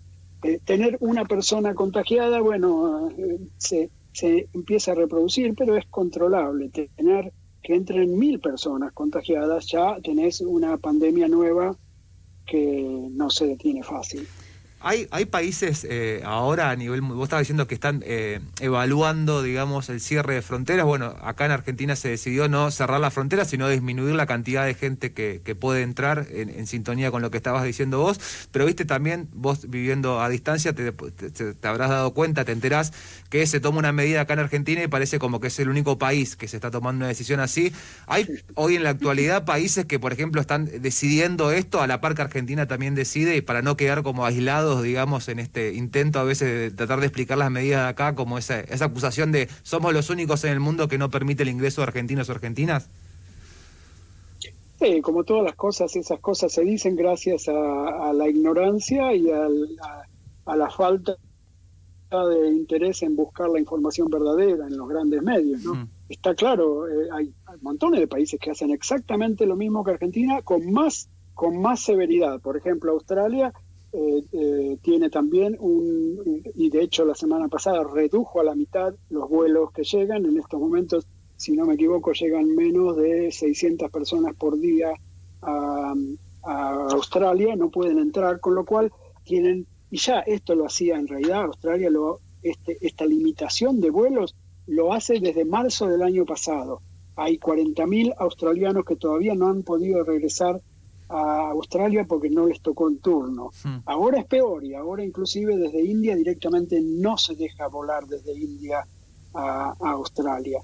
tener 0.66 0.98
una 1.00 1.26
persona 1.26 1.74
contagiada, 1.74 2.42
bueno, 2.42 3.10
se, 3.58 3.90
se 4.14 4.48
empieza 4.54 4.92
a 4.92 4.96
reproducir, 4.96 5.56
pero 5.56 5.76
es 5.76 5.86
controlable. 5.88 6.70
Tener 6.70 7.34
que 7.62 7.76
entren 7.76 8.18
mil 8.18 8.40
personas 8.40 8.94
contagiadas, 8.94 9.68
ya 9.68 9.98
tenés 10.02 10.42
una 10.42 10.78
pandemia 10.78 11.28
nueva 11.28 11.76
que 12.46 13.10
no 13.12 13.30
se 13.30 13.48
detiene 13.48 13.84
fácil. 13.84 14.26
Hay, 14.80 15.08
hay 15.10 15.26
países 15.26 15.88
eh, 15.90 16.22
ahora 16.24 16.70
a 16.70 16.76
nivel, 16.76 17.02
vos 17.02 17.24
estabas 17.24 17.42
diciendo 17.42 17.66
que 17.66 17.74
están 17.74 18.04
eh, 18.06 18.42
evaluando, 18.60 19.42
digamos, 19.42 19.90
el 19.90 20.00
cierre 20.00 20.36
de 20.36 20.44
fronteras. 20.44 20.86
Bueno, 20.86 21.16
acá 21.24 21.46
en 21.46 21.52
Argentina 21.52 21.96
se 21.96 22.10
decidió 22.10 22.48
no 22.48 22.70
cerrar 22.70 23.00
las 23.00 23.12
fronteras, 23.14 23.50
sino 23.50 23.68
disminuir 23.68 24.14
la 24.14 24.28
cantidad 24.28 24.66
de 24.66 24.76
gente 24.76 25.14
que, 25.14 25.42
que 25.44 25.56
puede 25.56 25.82
entrar 25.82 26.28
en, 26.30 26.68
sintonía 26.68 27.10
con 27.10 27.24
lo 27.24 27.32
que 27.32 27.38
estabas 27.38 27.64
diciendo 27.64 28.00
vos. 28.00 28.20
Pero 28.52 28.68
viste 28.68 28.86
también, 28.86 29.28
vos 29.34 29.68
viviendo 29.68 30.22
a 30.22 30.30
distancia, 30.30 30.74
te, 30.74 30.92
te, 30.92 31.68
habrás 31.68 31.90
dado 31.90 32.14
cuenta, 32.14 32.46
te 32.46 32.52
enterás 32.52 32.94
que 33.30 33.48
se 33.48 33.60
toma 33.60 33.80
una 33.80 33.92
medida 33.92 34.22
acá 34.22 34.34
en 34.34 34.40
Argentina 34.40 34.84
y 34.84 34.88
parece 34.88 35.18
como 35.18 35.40
que 35.40 35.48
es 35.48 35.60
el 35.60 35.70
único 35.70 35.98
país 35.98 36.36
que 36.36 36.48
se 36.48 36.58
está 36.58 36.70
tomando 36.70 37.00
una 37.00 37.08
decisión 37.08 37.40
así. 37.40 37.74
Hay 38.06 38.28
hoy 38.54 38.76
en 38.76 38.84
la 38.84 38.92
actualidad 38.92 39.44
países 39.44 39.86
que, 39.86 40.00
por 40.00 40.14
ejemplo, 40.14 40.40
están 40.40 40.66
decidiendo 40.66 41.52
esto, 41.52 41.82
a 41.82 41.88
la 41.88 42.00
par 42.00 42.14
que 42.14 42.22
Argentina 42.22 42.68
también 42.68 42.94
decide, 42.94 43.36
y 43.36 43.42
para 43.42 43.64
no 43.64 43.76
quedar 43.76 44.04
como 44.04 44.24
digamos, 44.76 45.28
en 45.30 45.40
este 45.40 45.74
intento 45.74 46.20
a 46.20 46.24
veces 46.24 46.48
de 46.48 46.72
tratar 46.72 47.00
de 47.00 47.08
explicar 47.08 47.38
las 47.38 47.52
medidas 47.52 47.84
de 47.84 47.90
acá, 47.90 48.16
como 48.16 48.38
esa, 48.38 48.60
esa 48.60 48.86
acusación 48.86 49.32
de 49.32 49.50
somos 49.64 49.94
los 49.94 50.10
únicos 50.10 50.44
en 50.44 50.52
el 50.52 50.60
mundo 50.60 50.88
que 50.88 50.98
no 50.98 51.10
permite 51.10 51.44
el 51.44 51.50
ingreso 51.50 51.82
de 51.82 51.88
argentinos 51.88 52.30
o 52.30 52.32
argentinas? 52.32 52.90
Sí, 54.80 55.02
como 55.02 55.24
todas 55.24 55.44
las 55.44 55.56
cosas, 55.56 55.96
esas 55.96 56.20
cosas 56.20 56.52
se 56.52 56.64
dicen 56.64 56.96
gracias 56.96 57.48
a, 57.48 58.14
la 58.14 58.30
ignorancia 58.30 59.14
y 59.16 59.30
a, 59.32 59.48
la 60.56 60.70
falta 60.70 61.16
de 62.12 62.52
interés 62.52 63.02
en 63.02 63.16
buscar 63.16 63.50
la 63.50 63.60
información 63.60 64.08
verdadera 64.10 64.68
en 64.68 64.78
los 64.78 64.88
grandes 64.88 65.22
medios. 65.24 65.64
¿no? 65.64 65.74
Mm. 65.74 65.90
Está 66.10 66.36
claro, 66.36 66.88
eh, 66.88 67.10
hay, 67.12 67.34
hay, 67.48 67.58
montones 67.62 68.00
de 68.00 68.08
países 68.08 68.40
que 68.40 68.52
hacen 68.52 68.70
exactamente 68.70 69.46
lo 69.46 69.56
mismo 69.56 69.84
que 69.84 69.92
Argentina 69.92 70.42
con 70.44 70.72
más, 70.72 71.10
con 71.34 71.60
más 71.60 71.82
severidad. 71.82 72.40
Por 72.40 72.56
ejemplo, 72.56 72.92
Australia 72.92 73.52
eh, 73.94 74.24
eh, 74.34 74.78
tiene 74.82 75.10
también 75.10 75.56
un, 75.60 76.44
y 76.56 76.70
de 76.70 76.82
hecho 76.82 77.06
la 77.06 77.16
semana 77.16 77.48
pasada 77.48 77.84
redujo 77.84 78.42
a 78.42 78.44
la 78.44 78.54
mitad 78.54 78.94
los 79.10 79.30
vuelos 79.30 79.72
que 79.72 79.84
llegan. 79.84 80.26
En 80.26 80.38
estos 80.38 80.60
momentos, 80.60 81.08
si 81.38 81.54
no 81.54 81.66
me 81.66 81.76
equivoco, 81.76 82.12
llegan 82.12 82.54
menos 82.54 82.98
de 82.98 83.32
600 83.32 83.90
personas 83.90 84.36
por 84.36 84.60
día 84.60 84.92
a, 85.42 85.94
Australia, 86.44 87.58
no 87.58 87.70
pueden 87.70 88.00
entrar, 88.00 88.40
con 88.40 88.56
lo 88.56 88.64
cual 88.64 88.92
tienen, 89.26 89.68
y 89.92 89.98
ya 89.98 90.20
esto 90.22 90.56
lo 90.56 90.66
hacía 90.66 90.96
en 90.96 91.06
realidad, 91.06 91.44
Australia, 91.44 91.90
lo, 91.90 92.22
este, 92.42 92.78
esta 92.80 93.06
limitación 93.06 93.82
de 93.82 93.90
vuelos 93.90 94.34
lo 94.66 94.94
hace 94.94 95.20
desde 95.20 95.44
marzo 95.44 95.88
del 95.88 96.04
año 96.04 96.26
pasado. 96.26 96.82
Hay 97.18 97.38
40.000 97.38 98.14
australianos 98.18 98.86
que 98.86 98.96
todavía 98.96 99.36
no 99.36 99.48
han 99.48 99.64
podido 99.64 100.06
regresar 100.06 100.62
a 101.10 101.50
Australia 101.52 102.06
porque 102.06 102.30
no 102.30 102.48
les 102.48 102.62
tocó 102.62 102.90
en 102.90 103.00
turno. 103.00 103.52
Hmm. 103.64 103.78
Ahora 103.86 104.20
es 104.20 104.26
peor 104.26 104.64
y 104.66 104.74
ahora 104.74 105.04
inclusive 105.04 105.58
desde 105.58 105.84
India 105.84 106.16
directamente 106.16 106.82
no 106.82 107.18
se 107.18 107.36
deja 107.36 107.68
volar 107.68 108.06
desde 108.08 108.38
India 108.38 108.86
a, 109.34 109.76
Australia. 109.80 110.60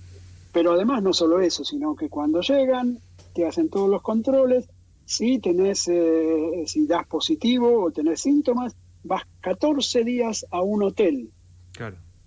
Pero 0.52 0.74
además 0.74 1.02
no 1.02 1.14
solo 1.14 1.40
eso, 1.40 1.64
sino 1.64 1.96
que 1.96 2.10
cuando 2.10 2.42
llegan 2.42 3.00
te 3.34 3.46
hacen 3.46 3.70
todos 3.70 3.90
los 3.90 4.02
controles, 4.02 4.68
si 5.06 5.40
tenés, 5.40 5.88
eh, 5.88 6.64
si 6.66 6.86
das 6.88 7.08
positivo 7.08 7.84
o 7.84 7.92
tenés 7.92 8.22
síntomas, 8.22 8.76
vas 9.04 9.24
14 9.42 10.04
días 10.04 10.46
a 10.52 10.62
un 10.62 10.84
hotel. 10.84 11.30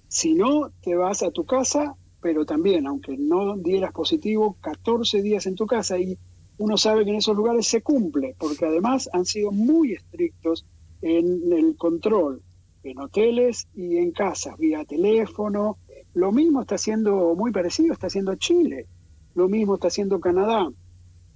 Si 0.09 0.35
no, 0.35 0.71
te 0.83 0.95
vas 0.95 1.23
a 1.23 1.31
tu 1.31 1.45
casa, 1.45 1.95
pero 2.21 2.45
también, 2.45 2.87
aunque 2.87 3.17
no 3.17 3.57
dieras 3.57 3.93
positivo, 3.93 4.57
14 4.61 5.23
días 5.23 5.47
en 5.47 5.55
tu 5.55 5.67
casa 5.67 5.99
y 5.99 6.19
uno 6.59 6.77
sabe 6.77 7.05
que 7.05 7.11
en 7.11 7.17
esos 7.17 7.37
lugares 7.37 7.67
se 7.67 7.83
cumple, 7.83 8.35
porque 8.39 8.67
además 8.67 9.09
han 9.13 9.27
sido 9.27 9.53
muy 9.53 9.93
estrictos 9.93 10.65
en 11.03 11.53
el 11.53 11.77
control, 11.77 12.43
en 12.83 12.99
hoteles 12.99 13.69
y 13.75 13.97
en 13.97 14.13
casas, 14.13 14.57
vía 14.57 14.85
teléfono. 14.85 15.79
Lo 16.15 16.33
mismo 16.33 16.63
está 16.63 16.77
haciendo, 16.77 17.35
muy 17.35 17.53
parecido, 17.53 17.93
está 17.93 18.07
haciendo 18.07 18.35
Chile, 18.37 18.87
lo 19.35 19.49
mismo 19.49 19.75
está 19.75 19.89
haciendo 19.89 20.19
Canadá, 20.19 20.69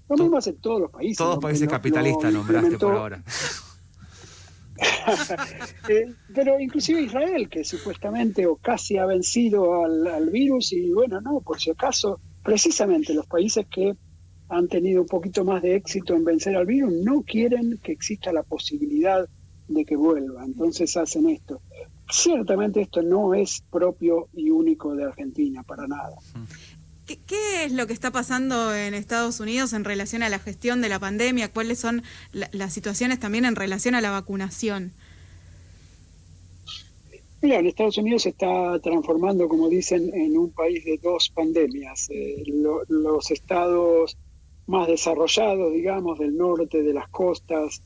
lo 0.08 0.16
mismo 0.16 0.38
hace 0.38 0.54
todos 0.54 0.80
los 0.80 0.90
países. 0.90 1.18
Todos 1.18 1.38
países 1.38 1.68
capitalistas 1.68 2.32
nombraste 2.32 2.78
por 2.78 2.94
ahora. 2.94 3.22
Eh, 5.88 6.14
pero 6.34 6.58
inclusive 6.58 7.02
Israel, 7.02 7.50
que 7.50 7.64
supuestamente 7.64 8.46
o 8.46 8.56
casi 8.56 8.96
ha 8.96 9.04
vencido 9.04 9.84
al, 9.84 10.06
al 10.06 10.30
virus, 10.30 10.72
y 10.72 10.90
bueno, 10.90 11.20
no, 11.20 11.40
por 11.40 11.60
si 11.60 11.70
acaso, 11.70 12.18
precisamente 12.42 13.12
los 13.12 13.26
países 13.26 13.66
que 13.66 13.94
han 14.50 14.68
tenido 14.68 15.02
un 15.02 15.06
poquito 15.06 15.44
más 15.44 15.62
de 15.62 15.76
éxito 15.76 16.14
en 16.14 16.24
vencer 16.24 16.56
al 16.56 16.66
virus, 16.66 16.92
no 16.92 17.22
quieren 17.22 17.78
que 17.82 17.92
exista 17.92 18.32
la 18.32 18.42
posibilidad 18.42 19.28
de 19.68 19.84
que 19.84 19.96
vuelva. 19.96 20.44
Entonces 20.44 20.96
hacen 20.96 21.28
esto. 21.30 21.60
Ciertamente 22.10 22.82
esto 22.82 23.02
no 23.02 23.32
es 23.34 23.62
propio 23.70 24.28
y 24.34 24.50
único 24.50 24.94
de 24.96 25.04
Argentina, 25.04 25.62
para 25.62 25.86
nada. 25.86 26.16
¿Qué, 27.06 27.64
es 27.64 27.72
lo 27.72 27.86
que 27.86 27.92
está 27.92 28.10
pasando 28.10 28.74
en 28.74 28.94
Estados 28.94 29.38
Unidos 29.38 29.72
en 29.72 29.84
relación 29.84 30.22
a 30.24 30.28
la 30.28 30.40
gestión 30.40 30.80
de 30.80 30.88
la 30.88 30.98
pandemia? 30.98 31.52
¿Cuáles 31.52 31.78
son 31.78 32.02
las 32.32 32.72
situaciones 32.72 33.20
también 33.20 33.44
en 33.44 33.54
relación 33.54 33.94
a 33.94 34.00
la 34.00 34.10
vacunación? 34.10 34.92
Mira, 37.42 37.58
en 37.58 37.66
Estados 37.68 37.96
Unidos 37.98 38.22
se 38.22 38.30
está 38.30 38.78
transformando, 38.80 39.48
como 39.48 39.68
dicen, 39.68 40.12
en 40.12 40.36
un 40.36 40.50
país 40.50 40.84
de 40.84 40.98
dos 40.98 41.30
pandemias. 41.30 42.08
Eh, 42.10 42.42
los 42.88 43.30
estados 43.30 44.18
más 44.70 44.86
desarrollados, 44.86 45.72
digamos, 45.72 46.18
del 46.18 46.36
norte, 46.36 46.82
de 46.82 46.94
las 46.94 47.08
costas, 47.08 47.82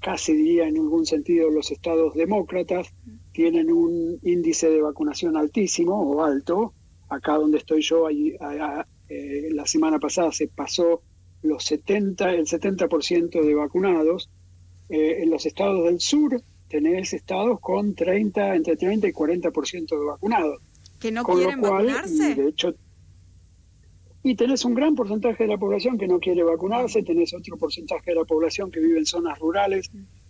casi 0.00 0.34
diría 0.34 0.68
en 0.68 0.76
algún 0.76 1.06
sentido 1.06 1.50
los 1.50 1.70
estados 1.70 2.14
demócratas, 2.14 2.92
tienen 3.32 3.72
un 3.72 4.18
índice 4.22 4.68
de 4.68 4.82
vacunación 4.82 5.36
altísimo 5.36 5.98
o 5.98 6.22
alto. 6.22 6.74
Acá 7.08 7.38
donde 7.38 7.58
estoy 7.58 7.80
yo, 7.80 8.06
ahí, 8.06 8.36
eh, 9.08 9.48
la 9.52 9.66
semana 9.66 9.98
pasada 9.98 10.30
se 10.30 10.48
pasó 10.48 11.00
los 11.42 11.64
70, 11.64 12.34
el 12.34 12.46
70% 12.46 13.42
de 13.42 13.54
vacunados. 13.54 14.28
Eh, 14.90 15.22
en 15.22 15.30
los 15.30 15.46
estados 15.46 15.84
del 15.84 16.00
sur 16.00 16.42
tenés 16.68 17.14
estados 17.14 17.60
con 17.60 17.94
30, 17.94 18.56
entre 18.56 18.76
30 18.76 19.08
y 19.08 19.12
40% 19.12 19.98
de 19.98 20.04
vacunados. 20.04 20.60
¿Que 21.00 21.10
no 21.10 21.24
quieren 21.24 21.62
vacunarse? 21.62 22.34
de 22.34 22.48
hecho, 22.48 22.74
y 24.26 24.34
tenés 24.34 24.64
un 24.64 24.74
gran 24.74 24.96
porcentaje 24.96 25.44
de 25.44 25.50
la 25.50 25.56
población 25.56 25.96
que 25.96 26.08
no 26.08 26.18
quiere 26.18 26.42
vacunarse, 26.42 27.04
tenés 27.04 27.32
otro 27.32 27.56
porcentaje 27.56 28.10
de 28.10 28.16
la 28.16 28.24
población 28.24 28.72
que 28.72 28.80
vive 28.80 28.98
en 28.98 29.06
zonas 29.06 29.38
rurales 29.38 29.88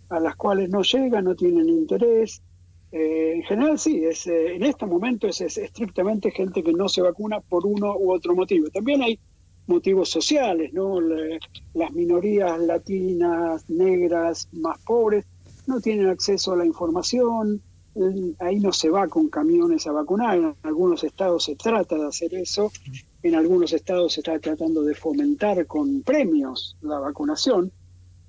a 0.09 0.19
las 0.19 0.35
cuales 0.35 0.69
no 0.69 0.83
llega, 0.83 1.19
no 1.19 1.33
tienen 1.33 1.67
interés. 1.67 2.43
Eh, 2.91 3.33
en 3.37 3.41
general 3.41 3.79
sí, 3.79 4.05
es, 4.05 4.27
eh, 4.27 4.53
en 4.53 4.63
este 4.65 4.85
momento 4.85 5.27
es, 5.27 5.41
estrictamente 5.41 6.29
gente 6.29 6.61
que 6.61 6.73
no 6.73 6.87
se 6.87 7.01
vacuna 7.01 7.39
por 7.39 7.65
uno 7.65 7.97
u 7.97 8.11
otro 8.11 8.35
motivo. 8.35 8.69
También 8.69 9.01
hay 9.01 9.17
motivos 9.65 10.09
sociales, 10.09 10.71
¿no? 10.73 11.01
las 11.01 11.91
minorías 11.91 12.59
latinas, 12.59 13.67
negras, 13.67 14.47
más 14.51 14.77
pobres, 14.85 15.25
no 15.65 15.81
tienen 15.81 16.05
acceso 16.05 16.53
a 16.53 16.57
la 16.57 16.67
información, 16.67 17.63
ahí 18.39 18.59
no 18.59 18.71
se 18.71 18.89
va 18.89 19.07
con 19.07 19.29
camiones 19.29 19.87
a 19.87 19.91
vacunar, 19.91 20.37
en 20.37 20.55
algunos 20.63 21.03
estados 21.03 21.45
se 21.45 21.55
trata 21.55 21.95
de 21.95 22.07
hacer 22.07 22.33
eso, 22.35 22.71
en 23.23 23.35
algunos 23.35 23.73
estados 23.73 24.13
se 24.13 24.21
está 24.21 24.39
tratando 24.39 24.83
de 24.83 24.95
fomentar 24.95 25.65
con 25.65 26.01
premios 26.01 26.77
la 26.81 26.99
vacunación, 26.99 27.71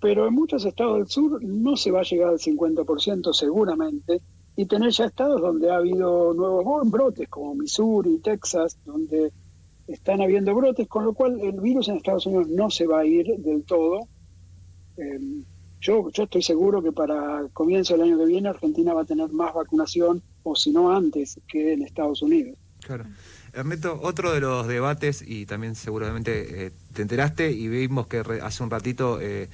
pero 0.01 0.27
en 0.27 0.35
muchos 0.35 0.65
estados 0.65 0.99
del 0.99 1.09
sur 1.09 1.43
no 1.43 1.77
se 1.77 1.91
va 1.91 2.01
a 2.01 2.05
llegar 2.05 2.31
al 2.31 2.39
50% 2.39 3.33
seguramente, 3.33 4.21
y 4.59 4.67
tener 4.67 4.91
ya 4.91 5.05
estados 5.05 5.41
donde 5.41 5.71
ha 5.71 5.77
habido 5.77 6.35
nuevos 6.35 6.91
brotes, 6.91 7.29
como 7.29 7.55
Missouri, 7.55 8.19
Texas, 8.19 8.77
donde 8.85 9.33
están 9.87 10.21
habiendo 10.21 10.53
brotes, 10.53 10.89
con 10.89 11.05
lo 11.05 11.13
cual 11.13 11.41
el 11.41 11.61
virus 11.61 11.89
en 11.89 11.97
Estados 11.99 12.27
Unidos 12.27 12.49
no 12.49 12.69
se 12.69 12.85
va 12.85 12.99
a 12.99 13.07
ir 13.07 13.27
del 13.39 13.63
todo. 13.63 14.01
Em, 14.97 15.45
yo, 15.81 16.11
yo 16.11 16.25
estoy 16.25 16.43
seguro 16.43 16.83
que 16.83 16.93
para 16.93 17.47
comienzo 17.53 17.95
del 17.95 18.03
año 18.03 18.19
que 18.19 18.27
viene 18.27 18.49
Argentina 18.49 18.95
va 18.95 19.03
a 19.03 19.05
tener 19.05 19.31
más 19.31 19.55
vacunación, 19.55 20.23
o 20.43 20.57
si 20.57 20.73
no 20.73 20.95
antes, 20.95 21.41
que 21.49 21.73
en 21.73 21.83
Estados 21.83 22.23
Unidos. 22.23 22.57
Claro. 22.81 23.05
Ernesto, 23.53 23.99
otro 24.03 24.33
de 24.33 24.41
los 24.41 24.67
debates, 24.67 25.23
y 25.27 25.47
también 25.47 25.75
seguramente 25.75 26.67
eh, 26.67 26.73
te 26.93 27.03
enteraste 27.03 27.51
y 27.51 27.69
vimos 27.69 28.07
que 28.07 28.19
hace 28.43 28.63
un 28.63 28.71
ratito 28.71 29.21
eh, 29.21 29.49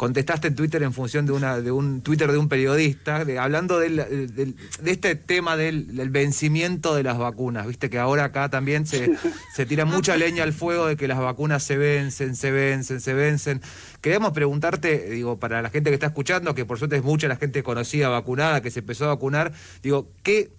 contestaste 0.00 0.48
en 0.48 0.54
Twitter 0.54 0.82
en 0.82 0.94
función 0.94 1.26
de 1.26 1.32
una 1.32 1.60
de 1.60 1.70
un 1.70 2.00
Twitter 2.00 2.32
de 2.32 2.38
un 2.38 2.48
periodista, 2.48 3.22
hablando 3.38 3.78
del, 3.78 3.96
de 3.96 4.90
este 4.90 5.14
tema 5.14 5.58
del, 5.58 6.08
vencimiento 6.08 6.94
de 6.94 7.02
las 7.02 7.18
vacunas. 7.18 7.66
Viste 7.66 7.90
que 7.90 7.98
ahora 7.98 8.24
acá 8.24 8.48
también 8.48 8.86
se, 8.86 9.12
se 9.54 9.66
tira 9.66 9.84
mucha 9.84 10.16
leña 10.16 10.42
al 10.42 10.54
fuego 10.54 10.86
de 10.86 10.96
que 10.96 11.06
las 11.06 11.18
vacunas 11.18 11.62
se 11.64 11.76
vencen, 11.76 12.34
se 12.34 12.50
vencen, 12.50 13.02
se 13.02 13.12
vencen. 13.12 13.60
Queremos 14.00 14.32
preguntarte, 14.32 15.10
digo, 15.10 15.38
para 15.38 15.60
la 15.60 15.68
gente 15.68 15.90
que 15.90 15.94
está 15.94 16.06
escuchando, 16.06 16.54
que 16.54 16.64
por 16.64 16.78
suerte 16.78 16.96
es 16.96 17.04
mucha 17.04 17.28
la 17.28 17.36
gente 17.36 17.62
conocida, 17.62 18.08
vacunada, 18.08 18.62
que 18.62 18.70
se 18.70 18.80
empezó 18.80 19.04
a 19.04 19.08
vacunar, 19.08 19.52
digo, 19.82 20.08
¿qué 20.22 20.50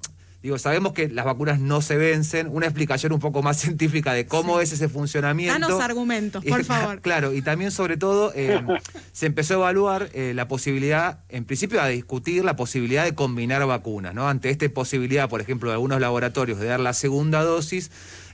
Digo, 0.41 0.57
sabemos 0.57 0.93
que 0.93 1.07
las 1.07 1.24
vacunas 1.25 1.60
no 1.60 1.81
se 1.81 1.98
vencen, 1.98 2.48
una 2.48 2.65
explicación 2.65 3.12
un 3.12 3.19
poco 3.19 3.43
más 3.43 3.57
científica 3.62 4.13
de 4.13 4.25
cómo 4.25 4.60
es 4.60 4.71
ese 4.71 4.89
funcionamiento. 4.89 5.60
Danos 5.60 5.81
argumentos, 5.81 6.43
por 6.43 6.63
favor. 6.65 7.01
Claro, 7.01 7.33
y 7.33 7.41
también 7.41 7.71
sobre 7.71 7.98
todo 7.98 8.31
eh, 8.36 8.60
se 9.12 9.27
empezó 9.27 9.53
a 9.53 9.57
evaluar 9.57 10.10
eh, 10.13 10.33
la 10.33 10.48
posibilidad, 10.48 11.19
en 11.29 11.45
principio 11.45 11.81
a 11.81 11.88
discutir 11.88 12.43
la 12.43 12.55
posibilidad 12.55 13.03
de 13.03 13.13
combinar 13.13 13.65
vacunas, 13.65 14.15
¿no? 14.15 14.27
Ante 14.27 14.50
esta 14.50 14.67
posibilidad, 14.69 15.29
por 15.29 15.41
ejemplo, 15.41 15.69
de 15.69 15.75
algunos 15.75 16.01
laboratorios 16.01 16.60
de 16.60 16.67
dar 16.67 16.79
la 16.79 16.93
segunda 16.93 17.43
dosis, 17.43 17.91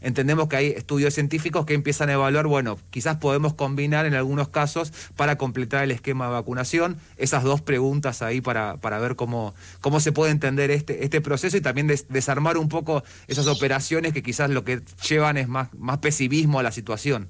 entendemos 0.08 0.48
que 0.48 0.56
hay 0.56 0.68
estudios 0.68 1.14
científicos 1.14 1.66
que 1.66 1.74
empiezan 1.74 2.10
a 2.10 2.14
evaluar, 2.14 2.48
bueno, 2.48 2.78
quizás 2.92 3.18
podemos 3.18 3.54
combinar 3.54 4.06
en 4.06 4.14
algunos 4.14 4.48
casos 4.48 4.94
para 5.18 5.38
completar 5.38 5.84
el 5.84 5.92
esquema 5.92 6.28
de 6.28 6.32
vacunación. 6.32 6.98
Esas 7.18 7.44
dos 7.44 7.60
preguntas 7.60 8.22
ahí 8.22 8.40
para, 8.40 8.78
para 8.78 9.00
ver 9.00 9.18
cómo, 9.18 9.54
cómo 9.82 10.00
se 10.00 10.14
puede 10.14 10.32
entender 10.32 10.72
este, 10.72 11.04
este 11.04 11.20
proceso 11.20 11.58
y 11.58 11.62
también 11.62 11.88
desarmar 11.88 12.58
un 12.58 12.70
poco 12.70 13.04
esas 13.28 13.48
operaciones 13.48 14.14
que 14.14 14.24
quizás 14.24 14.50
lo 14.50 14.64
que 14.64 14.80
llevan 15.08 15.36
es 15.36 15.50
más, 15.50 15.74
más 15.74 15.98
pesimismo 15.98 16.60
a 16.60 16.64
la 16.64 16.72
situación. 16.72 17.28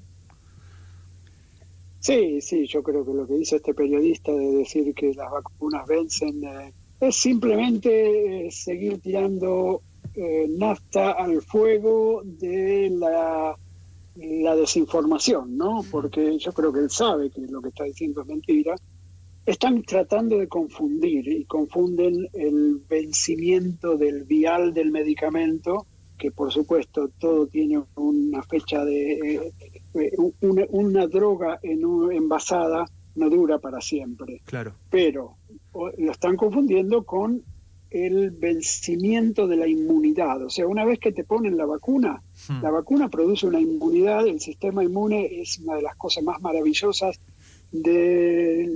Sí, 1.98 2.40
sí, 2.40 2.68
yo 2.68 2.84
creo 2.84 3.04
que 3.04 3.12
lo 3.12 3.26
que 3.26 3.34
dice 3.34 3.56
este 3.56 3.74
periodista 3.74 4.30
de 4.30 4.52
decir 4.52 4.94
que 4.94 5.12
las 5.14 5.30
vacunas 5.32 5.84
vencen 5.88 6.44
eh, 6.44 6.72
es 7.00 7.16
simplemente 7.16 8.46
eh, 8.46 8.50
seguir 8.52 9.00
tirando 9.00 9.82
eh, 10.20 10.48
nafta 10.48 11.12
al 11.12 11.42
fuego 11.42 12.22
de 12.24 12.90
la, 12.90 13.56
la, 14.16 14.56
desinformación, 14.56 15.56
¿no? 15.56 15.84
Porque 15.88 16.36
yo 16.38 16.52
creo 16.52 16.72
que 16.72 16.80
él 16.80 16.90
sabe 16.90 17.30
que 17.30 17.42
lo 17.42 17.62
que 17.62 17.68
está 17.68 17.84
diciendo 17.84 18.22
es 18.22 18.26
mentira. 18.26 18.74
Están 19.46 19.84
tratando 19.84 20.36
de 20.38 20.48
confundir 20.48 21.28
y 21.28 21.44
confunden 21.44 22.28
el 22.32 22.82
vencimiento 22.88 23.96
del 23.96 24.24
vial 24.24 24.74
del 24.74 24.90
medicamento, 24.90 25.86
que 26.18 26.32
por 26.32 26.50
supuesto 26.50 27.10
todo 27.20 27.46
tiene 27.46 27.80
una 27.94 28.42
fecha 28.42 28.84
de 28.84 29.52
eh, 29.94 30.12
una, 30.40 30.64
una, 30.70 31.06
droga 31.06 31.60
en 31.62 31.84
envasada 32.10 32.86
no 33.14 33.30
dura 33.30 33.60
para 33.60 33.80
siempre. 33.80 34.42
Claro. 34.46 34.74
Pero 34.90 35.36
lo 35.72 36.10
están 36.10 36.36
confundiendo 36.36 37.04
con 37.04 37.44
el 37.90 38.30
vencimiento 38.30 39.46
de 39.46 39.56
la 39.56 39.66
inmunidad. 39.66 40.42
O 40.44 40.50
sea, 40.50 40.66
una 40.66 40.84
vez 40.84 40.98
que 40.98 41.12
te 41.12 41.24
ponen 41.24 41.56
la 41.56 41.66
vacuna, 41.66 42.22
hmm. 42.48 42.62
la 42.62 42.70
vacuna 42.70 43.08
produce 43.08 43.46
una 43.46 43.60
inmunidad, 43.60 44.26
el 44.26 44.40
sistema 44.40 44.84
inmune 44.84 45.40
es 45.40 45.58
una 45.58 45.76
de 45.76 45.82
las 45.82 45.96
cosas 45.96 46.24
más 46.24 46.40
maravillosas 46.40 47.18
de, 47.72 48.70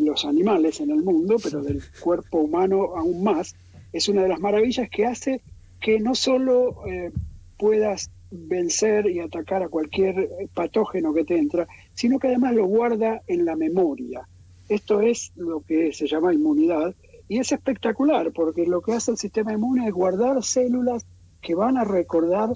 los 0.00 0.24
animales 0.24 0.80
en 0.80 0.90
el 0.90 1.02
mundo, 1.02 1.36
pero 1.42 1.62
del 1.62 1.82
cuerpo 2.00 2.38
humano 2.38 2.96
aún 2.96 3.22
más. 3.22 3.56
Es 3.92 4.08
una 4.08 4.22
de 4.22 4.28
las 4.28 4.40
maravillas 4.40 4.88
que 4.90 5.06
hace 5.06 5.40
que 5.80 6.00
no 6.00 6.14
solo 6.14 6.86
eh, 6.86 7.12
puedas 7.58 8.10
vencer 8.30 9.08
y 9.08 9.20
atacar 9.20 9.62
a 9.62 9.68
cualquier 9.68 10.28
patógeno 10.54 11.14
que 11.14 11.24
te 11.24 11.38
entra, 11.38 11.66
sino 11.94 12.18
que 12.18 12.28
además 12.28 12.54
lo 12.54 12.66
guarda 12.66 13.22
en 13.26 13.44
la 13.44 13.56
memoria. 13.56 14.28
Esto 14.68 15.00
es 15.00 15.32
lo 15.36 15.60
que 15.60 15.92
se 15.92 16.06
llama 16.06 16.34
inmunidad 16.34 16.94
y 17.28 17.38
es 17.38 17.52
espectacular 17.52 18.32
porque 18.32 18.66
lo 18.66 18.80
que 18.80 18.92
hace 18.92 19.10
el 19.10 19.16
sistema 19.16 19.52
inmune 19.52 19.86
es 19.86 19.92
guardar 19.92 20.42
células 20.42 21.06
que 21.40 21.54
van 21.54 21.76
a 21.76 21.84
recordar 21.84 22.50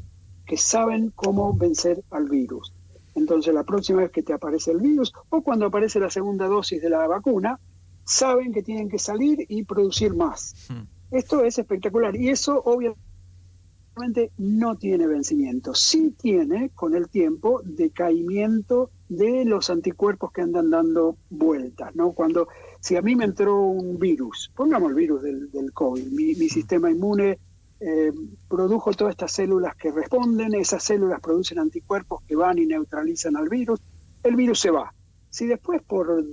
que 0.46 0.56
saben 0.56 1.12
cómo 1.14 1.54
vencer 1.54 2.02
al 2.10 2.28
virus. 2.28 2.72
Entonces 3.14 3.54
la 3.54 3.64
próxima 3.64 4.02
vez 4.02 4.10
que 4.10 4.22
te 4.22 4.32
aparece 4.32 4.72
el 4.72 4.78
virus 4.78 5.12
o 5.28 5.42
cuando 5.42 5.66
aparece 5.66 6.00
la 6.00 6.10
segunda 6.10 6.46
dosis 6.46 6.80
de 6.80 6.90
la 6.90 7.06
vacuna, 7.06 7.58
saben 8.04 8.52
que 8.52 8.62
tienen 8.62 8.88
que 8.88 8.98
salir 8.98 9.44
y 9.48 9.64
producir 9.64 10.14
más. 10.14 10.54
Hmm. 10.68 10.82
Esto 11.10 11.44
es 11.44 11.58
espectacular 11.58 12.16
y 12.16 12.28
eso 12.28 12.62
obviamente 12.64 14.32
no 14.38 14.76
tiene 14.76 15.06
vencimiento. 15.06 15.74
Sí 15.74 16.14
tiene 16.18 16.70
con 16.70 16.94
el 16.94 17.08
tiempo 17.08 17.60
decaimiento 17.64 18.90
de 19.08 19.44
los 19.44 19.70
anticuerpos 19.70 20.32
que 20.32 20.42
andan 20.42 20.70
dando 20.70 21.16
vueltas, 21.28 21.94
¿no? 21.96 22.12
Cuando 22.12 22.48
si 22.80 22.96
a 22.96 23.02
mí 23.02 23.14
me 23.14 23.26
entró 23.26 23.62
un 23.62 23.98
virus, 23.98 24.50
pongamos 24.56 24.90
el 24.90 24.96
virus 24.96 25.22
del, 25.22 25.50
del 25.50 25.72
COVID, 25.72 26.06
mi, 26.06 26.34
sistema 26.48 26.90
inmune 26.90 27.38
eh, 27.78 28.12
produjo 28.48 28.92
todas 28.94 29.12
estas 29.12 29.32
células 29.32 29.76
que 29.76 29.92
responden, 29.92 30.54
esas 30.54 30.82
células 30.82 31.20
producen 31.20 31.58
anticuerpos 31.58 32.22
que 32.26 32.36
van 32.36 32.58
y 32.58 32.66
neutralizan 32.66 33.36
al 33.36 33.48
virus, 33.48 33.80
el 34.22 34.34
virus 34.34 34.60
se 34.60 34.70
va. 34.70 34.94
Si 35.28 35.46
después 35.46 35.82
por 35.82 36.24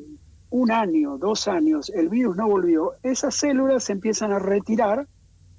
un 0.50 0.72
año, 0.72 1.18
dos 1.18 1.48
años, 1.48 1.90
el 1.94 2.10
virus 2.10 2.38
no 2.38 2.48
volvió, 2.48 2.94
esas 3.04 3.36
células 3.36 3.84
se 3.84 3.94
empiezan 3.94 4.32
a 4.32 4.40
retirar 4.40 5.08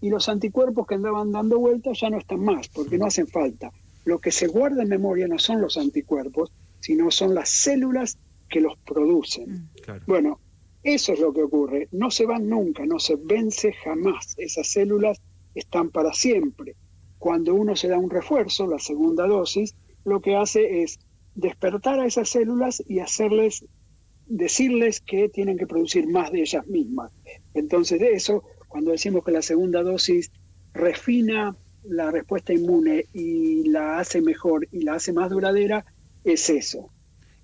y 0.01 0.09
los 0.09 0.29
anticuerpos 0.29 0.87
que 0.87 0.95
andaban 0.95 1.33
dando 1.33 1.59
vueltas 1.59 2.01
ya 2.01 2.09
no 2.09 2.19
están 2.19 2.41
más, 2.41 2.69
porque 2.69 2.99
no 2.99 3.07
hacen 3.07 3.27
falta. 3.27 3.71
Lo 4.05 4.21
que 4.21 4.33
se 4.33 4.47
guarda 4.47 4.83
en 4.83 4.89
memoria 4.89 5.29
no 5.29 5.39
son 5.39 5.61
los 5.61 5.77
anticuerpos, 5.77 6.51
sino 6.81 7.11
son 7.11 7.35
las 7.35 7.51
células 7.51 8.17
que 8.49 8.61
los 8.61 8.79
producen. 8.79 9.51
Mm. 9.53 9.69
Bueno, 10.07 10.41
eso 10.83 11.13
es 11.13 11.21
lo 11.21 11.33
que 11.33 11.43
ocurre. 11.43 11.89
No 11.93 12.11
se 12.11 12.27
van 12.27 12.49
nunca, 12.49 12.87
no 12.87 12.99
se 12.99 13.17
vence 13.17 13.73
jamás. 13.73 14.35
Esas 14.39 14.69
células 14.69 15.21
están 15.55 15.91
para 15.91 16.13
siempre. 16.13 16.77
Cuando 17.19 17.55
uno 17.55 17.75
se 17.75 17.89
da 17.89 17.99
un 17.99 18.11
refuerzo, 18.11 18.67
la 18.67 18.79
segunda 18.79 19.27
dosis, 19.27 19.75
lo 20.05 20.21
que 20.21 20.37
hace 20.37 20.83
es 20.83 20.99
despertar 21.35 22.01
a 22.01 22.07
esas 22.07 22.29
células 22.29 22.83
y 22.87 23.01
hacerles, 23.01 23.65
decirles 24.27 25.01
que 25.01 25.29
tienen 25.29 25.59
que 25.59 25.67
producir 25.67 26.07
más 26.07 26.31
de 26.33 26.41
ellas 26.41 26.67
mismas. 26.67 27.13
Entonces, 27.55 27.99
de 27.99 28.13
eso, 28.13 28.45
cuando 28.69 28.93
decimos 28.93 29.25
que 29.25 29.33
la 29.33 29.43
segunda 29.43 29.83
dosis 29.83 30.31
refina 30.73 31.57
la 31.83 32.11
respuesta 32.11 32.53
inmune 32.53 33.07
y 33.13 33.65
la 33.69 33.99
hace 33.99 34.21
mejor 34.21 34.69
y 34.71 34.83
la 34.83 34.95
hace 34.95 35.13
más 35.13 35.31
duradera, 35.31 35.85
es 36.25 36.51
eso. 36.51 36.91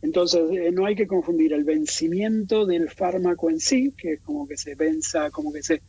Entonces, 0.05 0.43
eh, 0.53 0.71
no 0.71 0.85
hay 0.85 0.95
que 0.95 1.07
confundir 1.07 1.55
el 1.55 1.65
vencimiento 1.65 2.67
del 2.67 2.91
fármaco 2.91 3.49
en 3.49 3.59
sí, 3.59 3.95
que 3.97 4.13
es 4.13 4.21
como 4.21 4.47
que 4.47 4.59
se 4.59 4.75
venza, 4.75 5.31
como 5.31 5.51
que 5.51 5.63
se, 5.63 5.81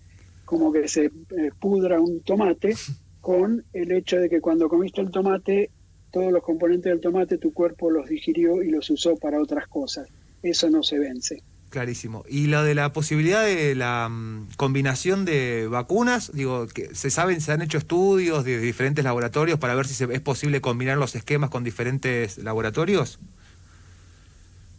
como 0.45 0.71
que 0.71 0.87
se 0.87 1.07
eh, 1.07 1.51
pudra 1.59 1.99
un 1.99 2.21
tomate, 2.21 2.75
con 3.19 3.65
el 3.73 3.91
hecho 3.91 4.15
de 4.15 4.29
que 4.29 4.39
cuando 4.39 4.69
comiste 4.69 5.01
el 5.01 5.11
tomate, 5.11 5.69
todos 6.11 6.31
los 6.31 6.43
componentes 6.43 6.93
del 6.93 7.01
tomate 7.01 7.37
tu 7.37 7.51
cuerpo 7.51 7.91
los 7.91 8.07
digirió 8.07 8.63
y 8.63 8.71
los 8.71 8.89
usó 8.89 9.17
para 9.17 9.41
otras 9.41 9.67
cosas. 9.67 10.07
Eso 10.41 10.69
no 10.69 10.81
se 10.81 10.97
vence. 10.97 11.43
Clarísimo. 11.69 12.23
Y 12.29 12.47
lo 12.47 12.63
de 12.63 12.73
la 12.73 12.93
posibilidad 12.93 13.43
de 13.43 13.75
la 13.75 14.07
mm, 14.07 14.51
combinación 14.55 15.25
de 15.25 15.67
vacunas, 15.67 16.31
digo, 16.33 16.67
que 16.67 16.95
se 16.95 17.09
saben, 17.09 17.41
se 17.41 17.51
han 17.51 17.61
hecho 17.61 17.79
estudios 17.79 18.45
de 18.45 18.59
diferentes 18.59 19.03
laboratorios 19.03 19.59
para 19.59 19.75
ver 19.75 19.87
si 19.87 20.05
es 20.05 20.21
posible 20.21 20.61
combinar 20.61 20.97
los 20.97 21.15
esquemas 21.15 21.49
con 21.49 21.65
diferentes 21.65 22.37
laboratorios. 22.37 23.19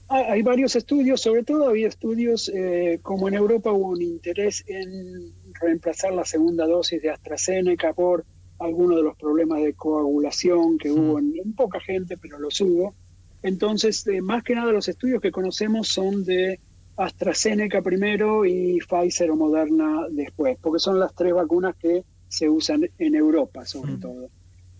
Hay 0.08 0.42
varios 0.42 0.76
estudios, 0.76 1.20
sobre 1.20 1.42
todo 1.42 1.68
había 1.68 1.88
estudios, 1.88 2.48
eh, 2.54 3.00
como 3.02 3.26
en 3.26 3.34
Europa 3.34 3.72
hubo 3.72 3.88
un 3.88 4.02
interés 4.02 4.62
en 4.68 5.32
reemplazar 5.60 6.12
la 6.12 6.24
segunda 6.24 6.64
dosis 6.64 7.02
de 7.02 7.10
AstraZeneca 7.10 7.92
por 7.92 8.24
algunos 8.60 8.98
de 8.98 9.02
los 9.02 9.16
problemas 9.16 9.62
de 9.62 9.74
coagulación 9.74 10.78
que 10.78 10.92
hubo 10.92 11.18
en, 11.18 11.52
poca 11.54 11.80
gente, 11.80 12.16
pero 12.16 12.38
los 12.38 12.60
hubo. 12.60 12.94
Entonces, 13.42 14.06
eh, 14.06 14.22
más 14.22 14.44
que 14.44 14.54
nada 14.54 14.70
los 14.70 14.88
estudios 14.88 15.20
que 15.20 15.32
conocemos 15.32 15.88
son 15.88 16.24
de 16.24 16.60
AstraZeneca 16.96 17.82
primero 17.82 18.44
y 18.44 18.78
Pfizer 18.78 19.32
o 19.32 19.36
Moderna 19.36 20.06
después, 20.08 20.56
porque 20.62 20.78
son 20.78 21.00
las 21.00 21.14
tres 21.16 21.34
vacunas 21.34 21.74
que 21.76 22.04
se 22.28 22.48
usan 22.48 22.88
en 22.98 23.14
Europa 23.16 23.66
sobre 23.66 23.96
todo. 23.96 24.30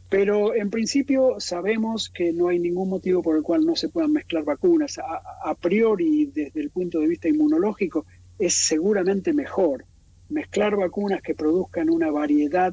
Pero 0.08 0.54
en 0.54 0.70
principio 0.70 1.36
sabemos 1.38 2.10
que 2.10 2.32
no 2.32 2.48
hay 2.48 2.60
ningún 2.60 2.88
motivo 2.88 3.22
por 3.22 3.36
el 3.36 3.42
cual 3.42 3.66
no 3.66 3.74
se 3.74 3.88
puedan 3.88 4.12
mezclar 4.12 4.44
vacunas. 4.44 4.98
A, 4.98 5.54
priori, 5.54 6.26
desde 6.26 6.60
el 6.60 6.70
punto 6.70 7.00
de 7.00 7.08
vista 7.08 7.28
inmunológico, 7.28 8.06
es 8.38 8.54
seguramente 8.54 9.32
mejor 9.32 9.84
mezclar 10.28 10.76
vacunas 10.76 11.22
que 11.22 11.34
produzcan 11.34 11.90
una 11.90 12.10
variedad 12.10 12.72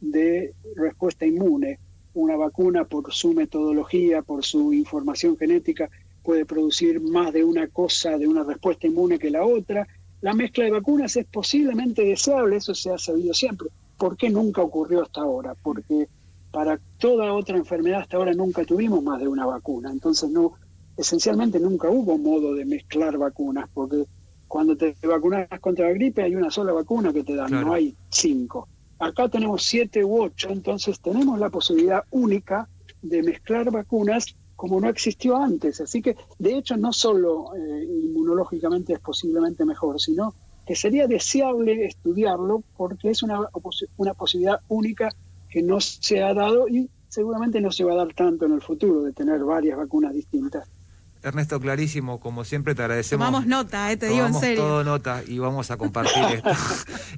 de 0.00 0.54
respuesta 0.74 1.26
inmune. 1.26 1.78
Una 2.14 2.36
vacuna 2.36 2.84
por 2.84 3.12
su 3.12 3.34
metodología, 3.34 4.22
por 4.22 4.44
su 4.44 4.72
información 4.72 5.36
genética, 5.36 5.90
puede 6.24 6.44
producir 6.44 7.00
más 7.00 7.32
de 7.32 7.44
una 7.44 7.68
cosa, 7.68 8.16
de 8.18 8.26
una 8.26 8.42
respuesta 8.42 8.86
inmune 8.86 9.18
que 9.18 9.30
la 9.30 9.44
otra. 9.44 9.86
La 10.22 10.32
mezcla 10.32 10.64
de 10.64 10.70
vacunas 10.70 11.14
es 11.16 11.26
posiblemente 11.26 12.02
deseable, 12.02 12.56
eso 12.56 12.74
se 12.74 12.90
ha 12.90 12.98
sabido 12.98 13.34
siempre. 13.34 13.68
¿Por 13.98 14.16
qué 14.16 14.30
nunca 14.30 14.62
ocurrió 14.62 15.02
hasta 15.02 15.20
ahora? 15.20 15.54
Porque 15.62 16.08
para 16.50 16.80
toda 16.98 17.32
otra 17.32 17.56
enfermedad 17.56 18.00
hasta 18.00 18.16
ahora 18.16 18.32
nunca 18.32 18.64
tuvimos 18.64 19.02
más 19.02 19.20
de 19.20 19.28
una 19.28 19.46
vacuna. 19.46 19.90
Entonces 19.90 20.30
no 20.30 20.52
esencialmente 20.96 21.58
nunca 21.58 21.88
hubo 21.88 22.18
modo 22.18 22.54
de 22.54 22.64
mezclar 22.64 23.16
vacunas, 23.16 23.68
porque 23.72 24.04
cuando 24.46 24.76
te 24.76 24.94
vacunas 25.02 25.48
contra 25.60 25.86
la 25.86 25.94
gripe 25.94 26.22
hay 26.22 26.34
una 26.34 26.50
sola 26.50 26.72
vacuna 26.72 27.12
que 27.12 27.22
te 27.22 27.34
dan, 27.34 27.52
no 27.52 27.72
hay 27.72 27.94
cinco. 28.10 28.68
Acá 28.98 29.28
tenemos 29.28 29.62
siete 29.62 30.04
u 30.04 30.22
ocho, 30.22 30.50
entonces 30.50 31.00
tenemos 31.00 31.38
la 31.38 31.48
posibilidad 31.48 32.04
única 32.10 32.68
de 33.00 33.22
mezclar 33.22 33.70
vacunas 33.70 34.34
como 34.56 34.78
no 34.78 34.90
existió 34.90 35.36
antes. 35.36 35.80
Así 35.80 36.02
que, 36.02 36.16
de 36.38 36.58
hecho, 36.58 36.76
no 36.76 36.92
solo 36.92 37.54
eh, 37.56 37.84
inmunológicamente 38.04 38.92
es 38.92 39.00
posiblemente 39.00 39.64
mejor, 39.64 39.98
sino 39.98 40.34
que 40.66 40.76
sería 40.76 41.06
deseable 41.06 41.86
estudiarlo 41.86 42.62
porque 42.76 43.08
es 43.08 43.22
una, 43.22 43.40
una 43.96 44.12
posibilidad 44.12 44.60
única 44.68 45.14
que 45.50 45.62
no 45.62 45.80
se 45.80 46.22
ha 46.22 46.32
dado 46.32 46.68
y 46.68 46.88
seguramente 47.08 47.60
no 47.60 47.72
se 47.72 47.84
va 47.84 47.92
a 47.92 47.96
dar 47.96 48.14
tanto 48.14 48.46
en 48.46 48.52
el 48.52 48.62
futuro 48.62 49.02
de 49.02 49.12
tener 49.12 49.42
varias 49.44 49.76
vacunas 49.76 50.14
distintas. 50.14 50.68
Ernesto, 51.22 51.60
clarísimo, 51.60 52.18
como 52.18 52.44
siempre 52.44 52.74
te 52.74 52.82
agradecemos. 52.82 53.26
Tomamos 53.26 53.46
nota, 53.46 53.92
eh, 53.92 53.98
te 53.98 54.06
digo 54.06 54.26
en 54.26 54.34
serio. 54.34 54.62
todo 54.62 54.84
nota 54.84 55.22
y 55.26 55.38
vamos 55.38 55.70
a 55.70 55.76
compartir 55.76 56.22
esto. 56.34 56.50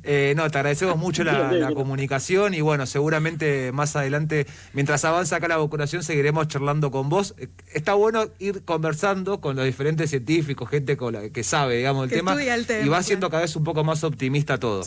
Eh, 0.03 0.35
no, 0.37 0.51
te 0.51 0.59
agradecemos 0.59 0.97
mucho 0.97 1.23
la, 1.23 1.73
comunicación 1.75 2.55
y 2.55 2.61
bueno, 2.61 2.87
seguramente 2.87 3.71
más 3.73 3.95
adelante, 3.95 4.47
mientras 4.73 5.05
avanza 5.05 5.37
acá 5.37 5.49
la 5.49 5.57
vacunación, 5.57 6.03
seguiremos 6.03 6.49
charlando 6.49 6.91
con 6.91 7.09
vos. 7.09 7.35
Eh, 7.39 7.49
está 7.73 7.95
bueno 7.95 8.25
ir 8.41 8.65
conversando 8.65 9.41
con 9.41 9.55
los 9.55 9.65
diferentes 9.65 10.11
científicos, 10.11 10.69
gente 10.69 10.97
con 10.97 11.15
la 11.15 11.29
que 11.31 11.45
sabe, 11.45 11.77
digamos, 11.77 12.05
el, 12.05 12.11
tema, 12.11 12.37
y 12.43 12.89
va 12.89 13.03
siendo 13.03 13.31
cada 13.31 13.43
vez 13.43 13.55
un 13.55 13.65
poco 13.65 13.85
más 13.85 14.03
optimista 14.03 14.59
todo. 14.59 14.83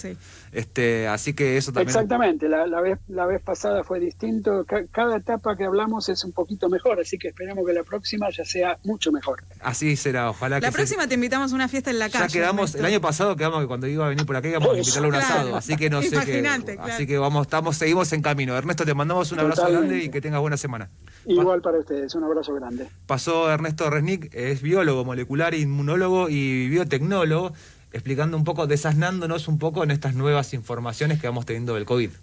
Este, 0.52 1.08
así 1.08 1.34
que 1.34 1.56
eso 1.56 1.72
también. 1.72 1.88
Exactamente, 1.88 2.50
la, 2.50 2.82
vez, 2.82 3.00
la 3.08 3.26
vez 3.26 3.42
pasada 3.42 3.84
fue 3.84 4.00
distinto. 4.00 4.66
cada 4.92 5.18
etapa 5.18 5.56
que 5.56 5.64
hablamos 5.64 6.10
es 6.10 6.24
un 6.26 6.34
poquito 6.34 6.70
mejor, 6.70 7.00
así 7.00 7.18
que 7.18 7.30
esperamos 7.30 7.66
que 7.66 7.74
la 7.74 7.84
próxima 7.84 8.30
ya 8.30 8.44
sea 8.44 8.78
mucho 8.84 9.05
mejor. 9.12 9.44
Así 9.62 9.96
será, 9.96 10.30
ojalá 10.30 10.60
la 10.60 10.72
próxima 10.72 11.08
te 11.08 11.16
invitamos 11.16 11.52
a 11.52 11.56
una 11.56 11.68
fiesta 11.68 11.90
en 11.90 12.00
la 12.00 12.10
calle. 12.10 12.28
Ya 12.28 12.34
quedamos, 12.34 12.76
el 12.76 12.86
año 12.86 13.02
pasado 13.02 13.36
quedamos 13.36 13.62
que 13.62 13.68
cuando 13.68 13.88
iba 13.88 14.06
a 14.06 14.10
venir 14.10 14.26
por 14.26 14.36
acá 14.36 14.48
íbamos 14.48 14.70
a 14.70 14.78
invitarle 14.78 15.08
a 15.08 15.10
un 15.10 15.16
asado, 15.16 15.56
así 15.56 15.76
que 15.76 15.90
no 15.90 16.02
sé 16.02 16.10
qué. 16.26 16.48
Así 16.80 17.08
que 17.08 17.18
vamos, 17.18 17.48
estamos, 17.48 17.78
seguimos 17.78 18.12
en 18.14 18.22
camino. 18.22 18.56
Ernesto, 18.56 18.86
te 18.86 18.94
mandamos 18.94 19.32
un 19.32 19.40
abrazo 19.40 19.68
grande 19.70 20.04
y 20.04 20.10
que 20.10 20.22
tengas 20.22 20.42
buena 20.42 20.58
semana. 20.58 20.90
Igual 21.26 21.62
para 21.62 21.80
ustedes, 21.80 22.14
un 22.16 22.24
abrazo 22.24 22.54
grande. 22.54 22.88
Pasó 23.08 23.52
Ernesto 23.52 23.90
Resnick, 23.90 24.34
es 24.34 24.62
biólogo 24.62 25.06
molecular, 25.06 25.54
inmunólogo 25.54 26.30
y 26.30 26.70
biotecnólogo, 26.70 27.54
explicando 27.92 28.38
un 28.38 28.44
poco, 28.44 28.68
desasnándonos 28.68 29.48
un 29.48 29.58
poco 29.58 29.84
en 29.84 29.92
estas 29.92 30.16
nuevas 30.16 30.54
informaciones 30.54 31.20
que 31.20 31.28
vamos 31.28 31.46
teniendo 31.46 31.76
del 31.76 31.86
COVID. 31.86 32.10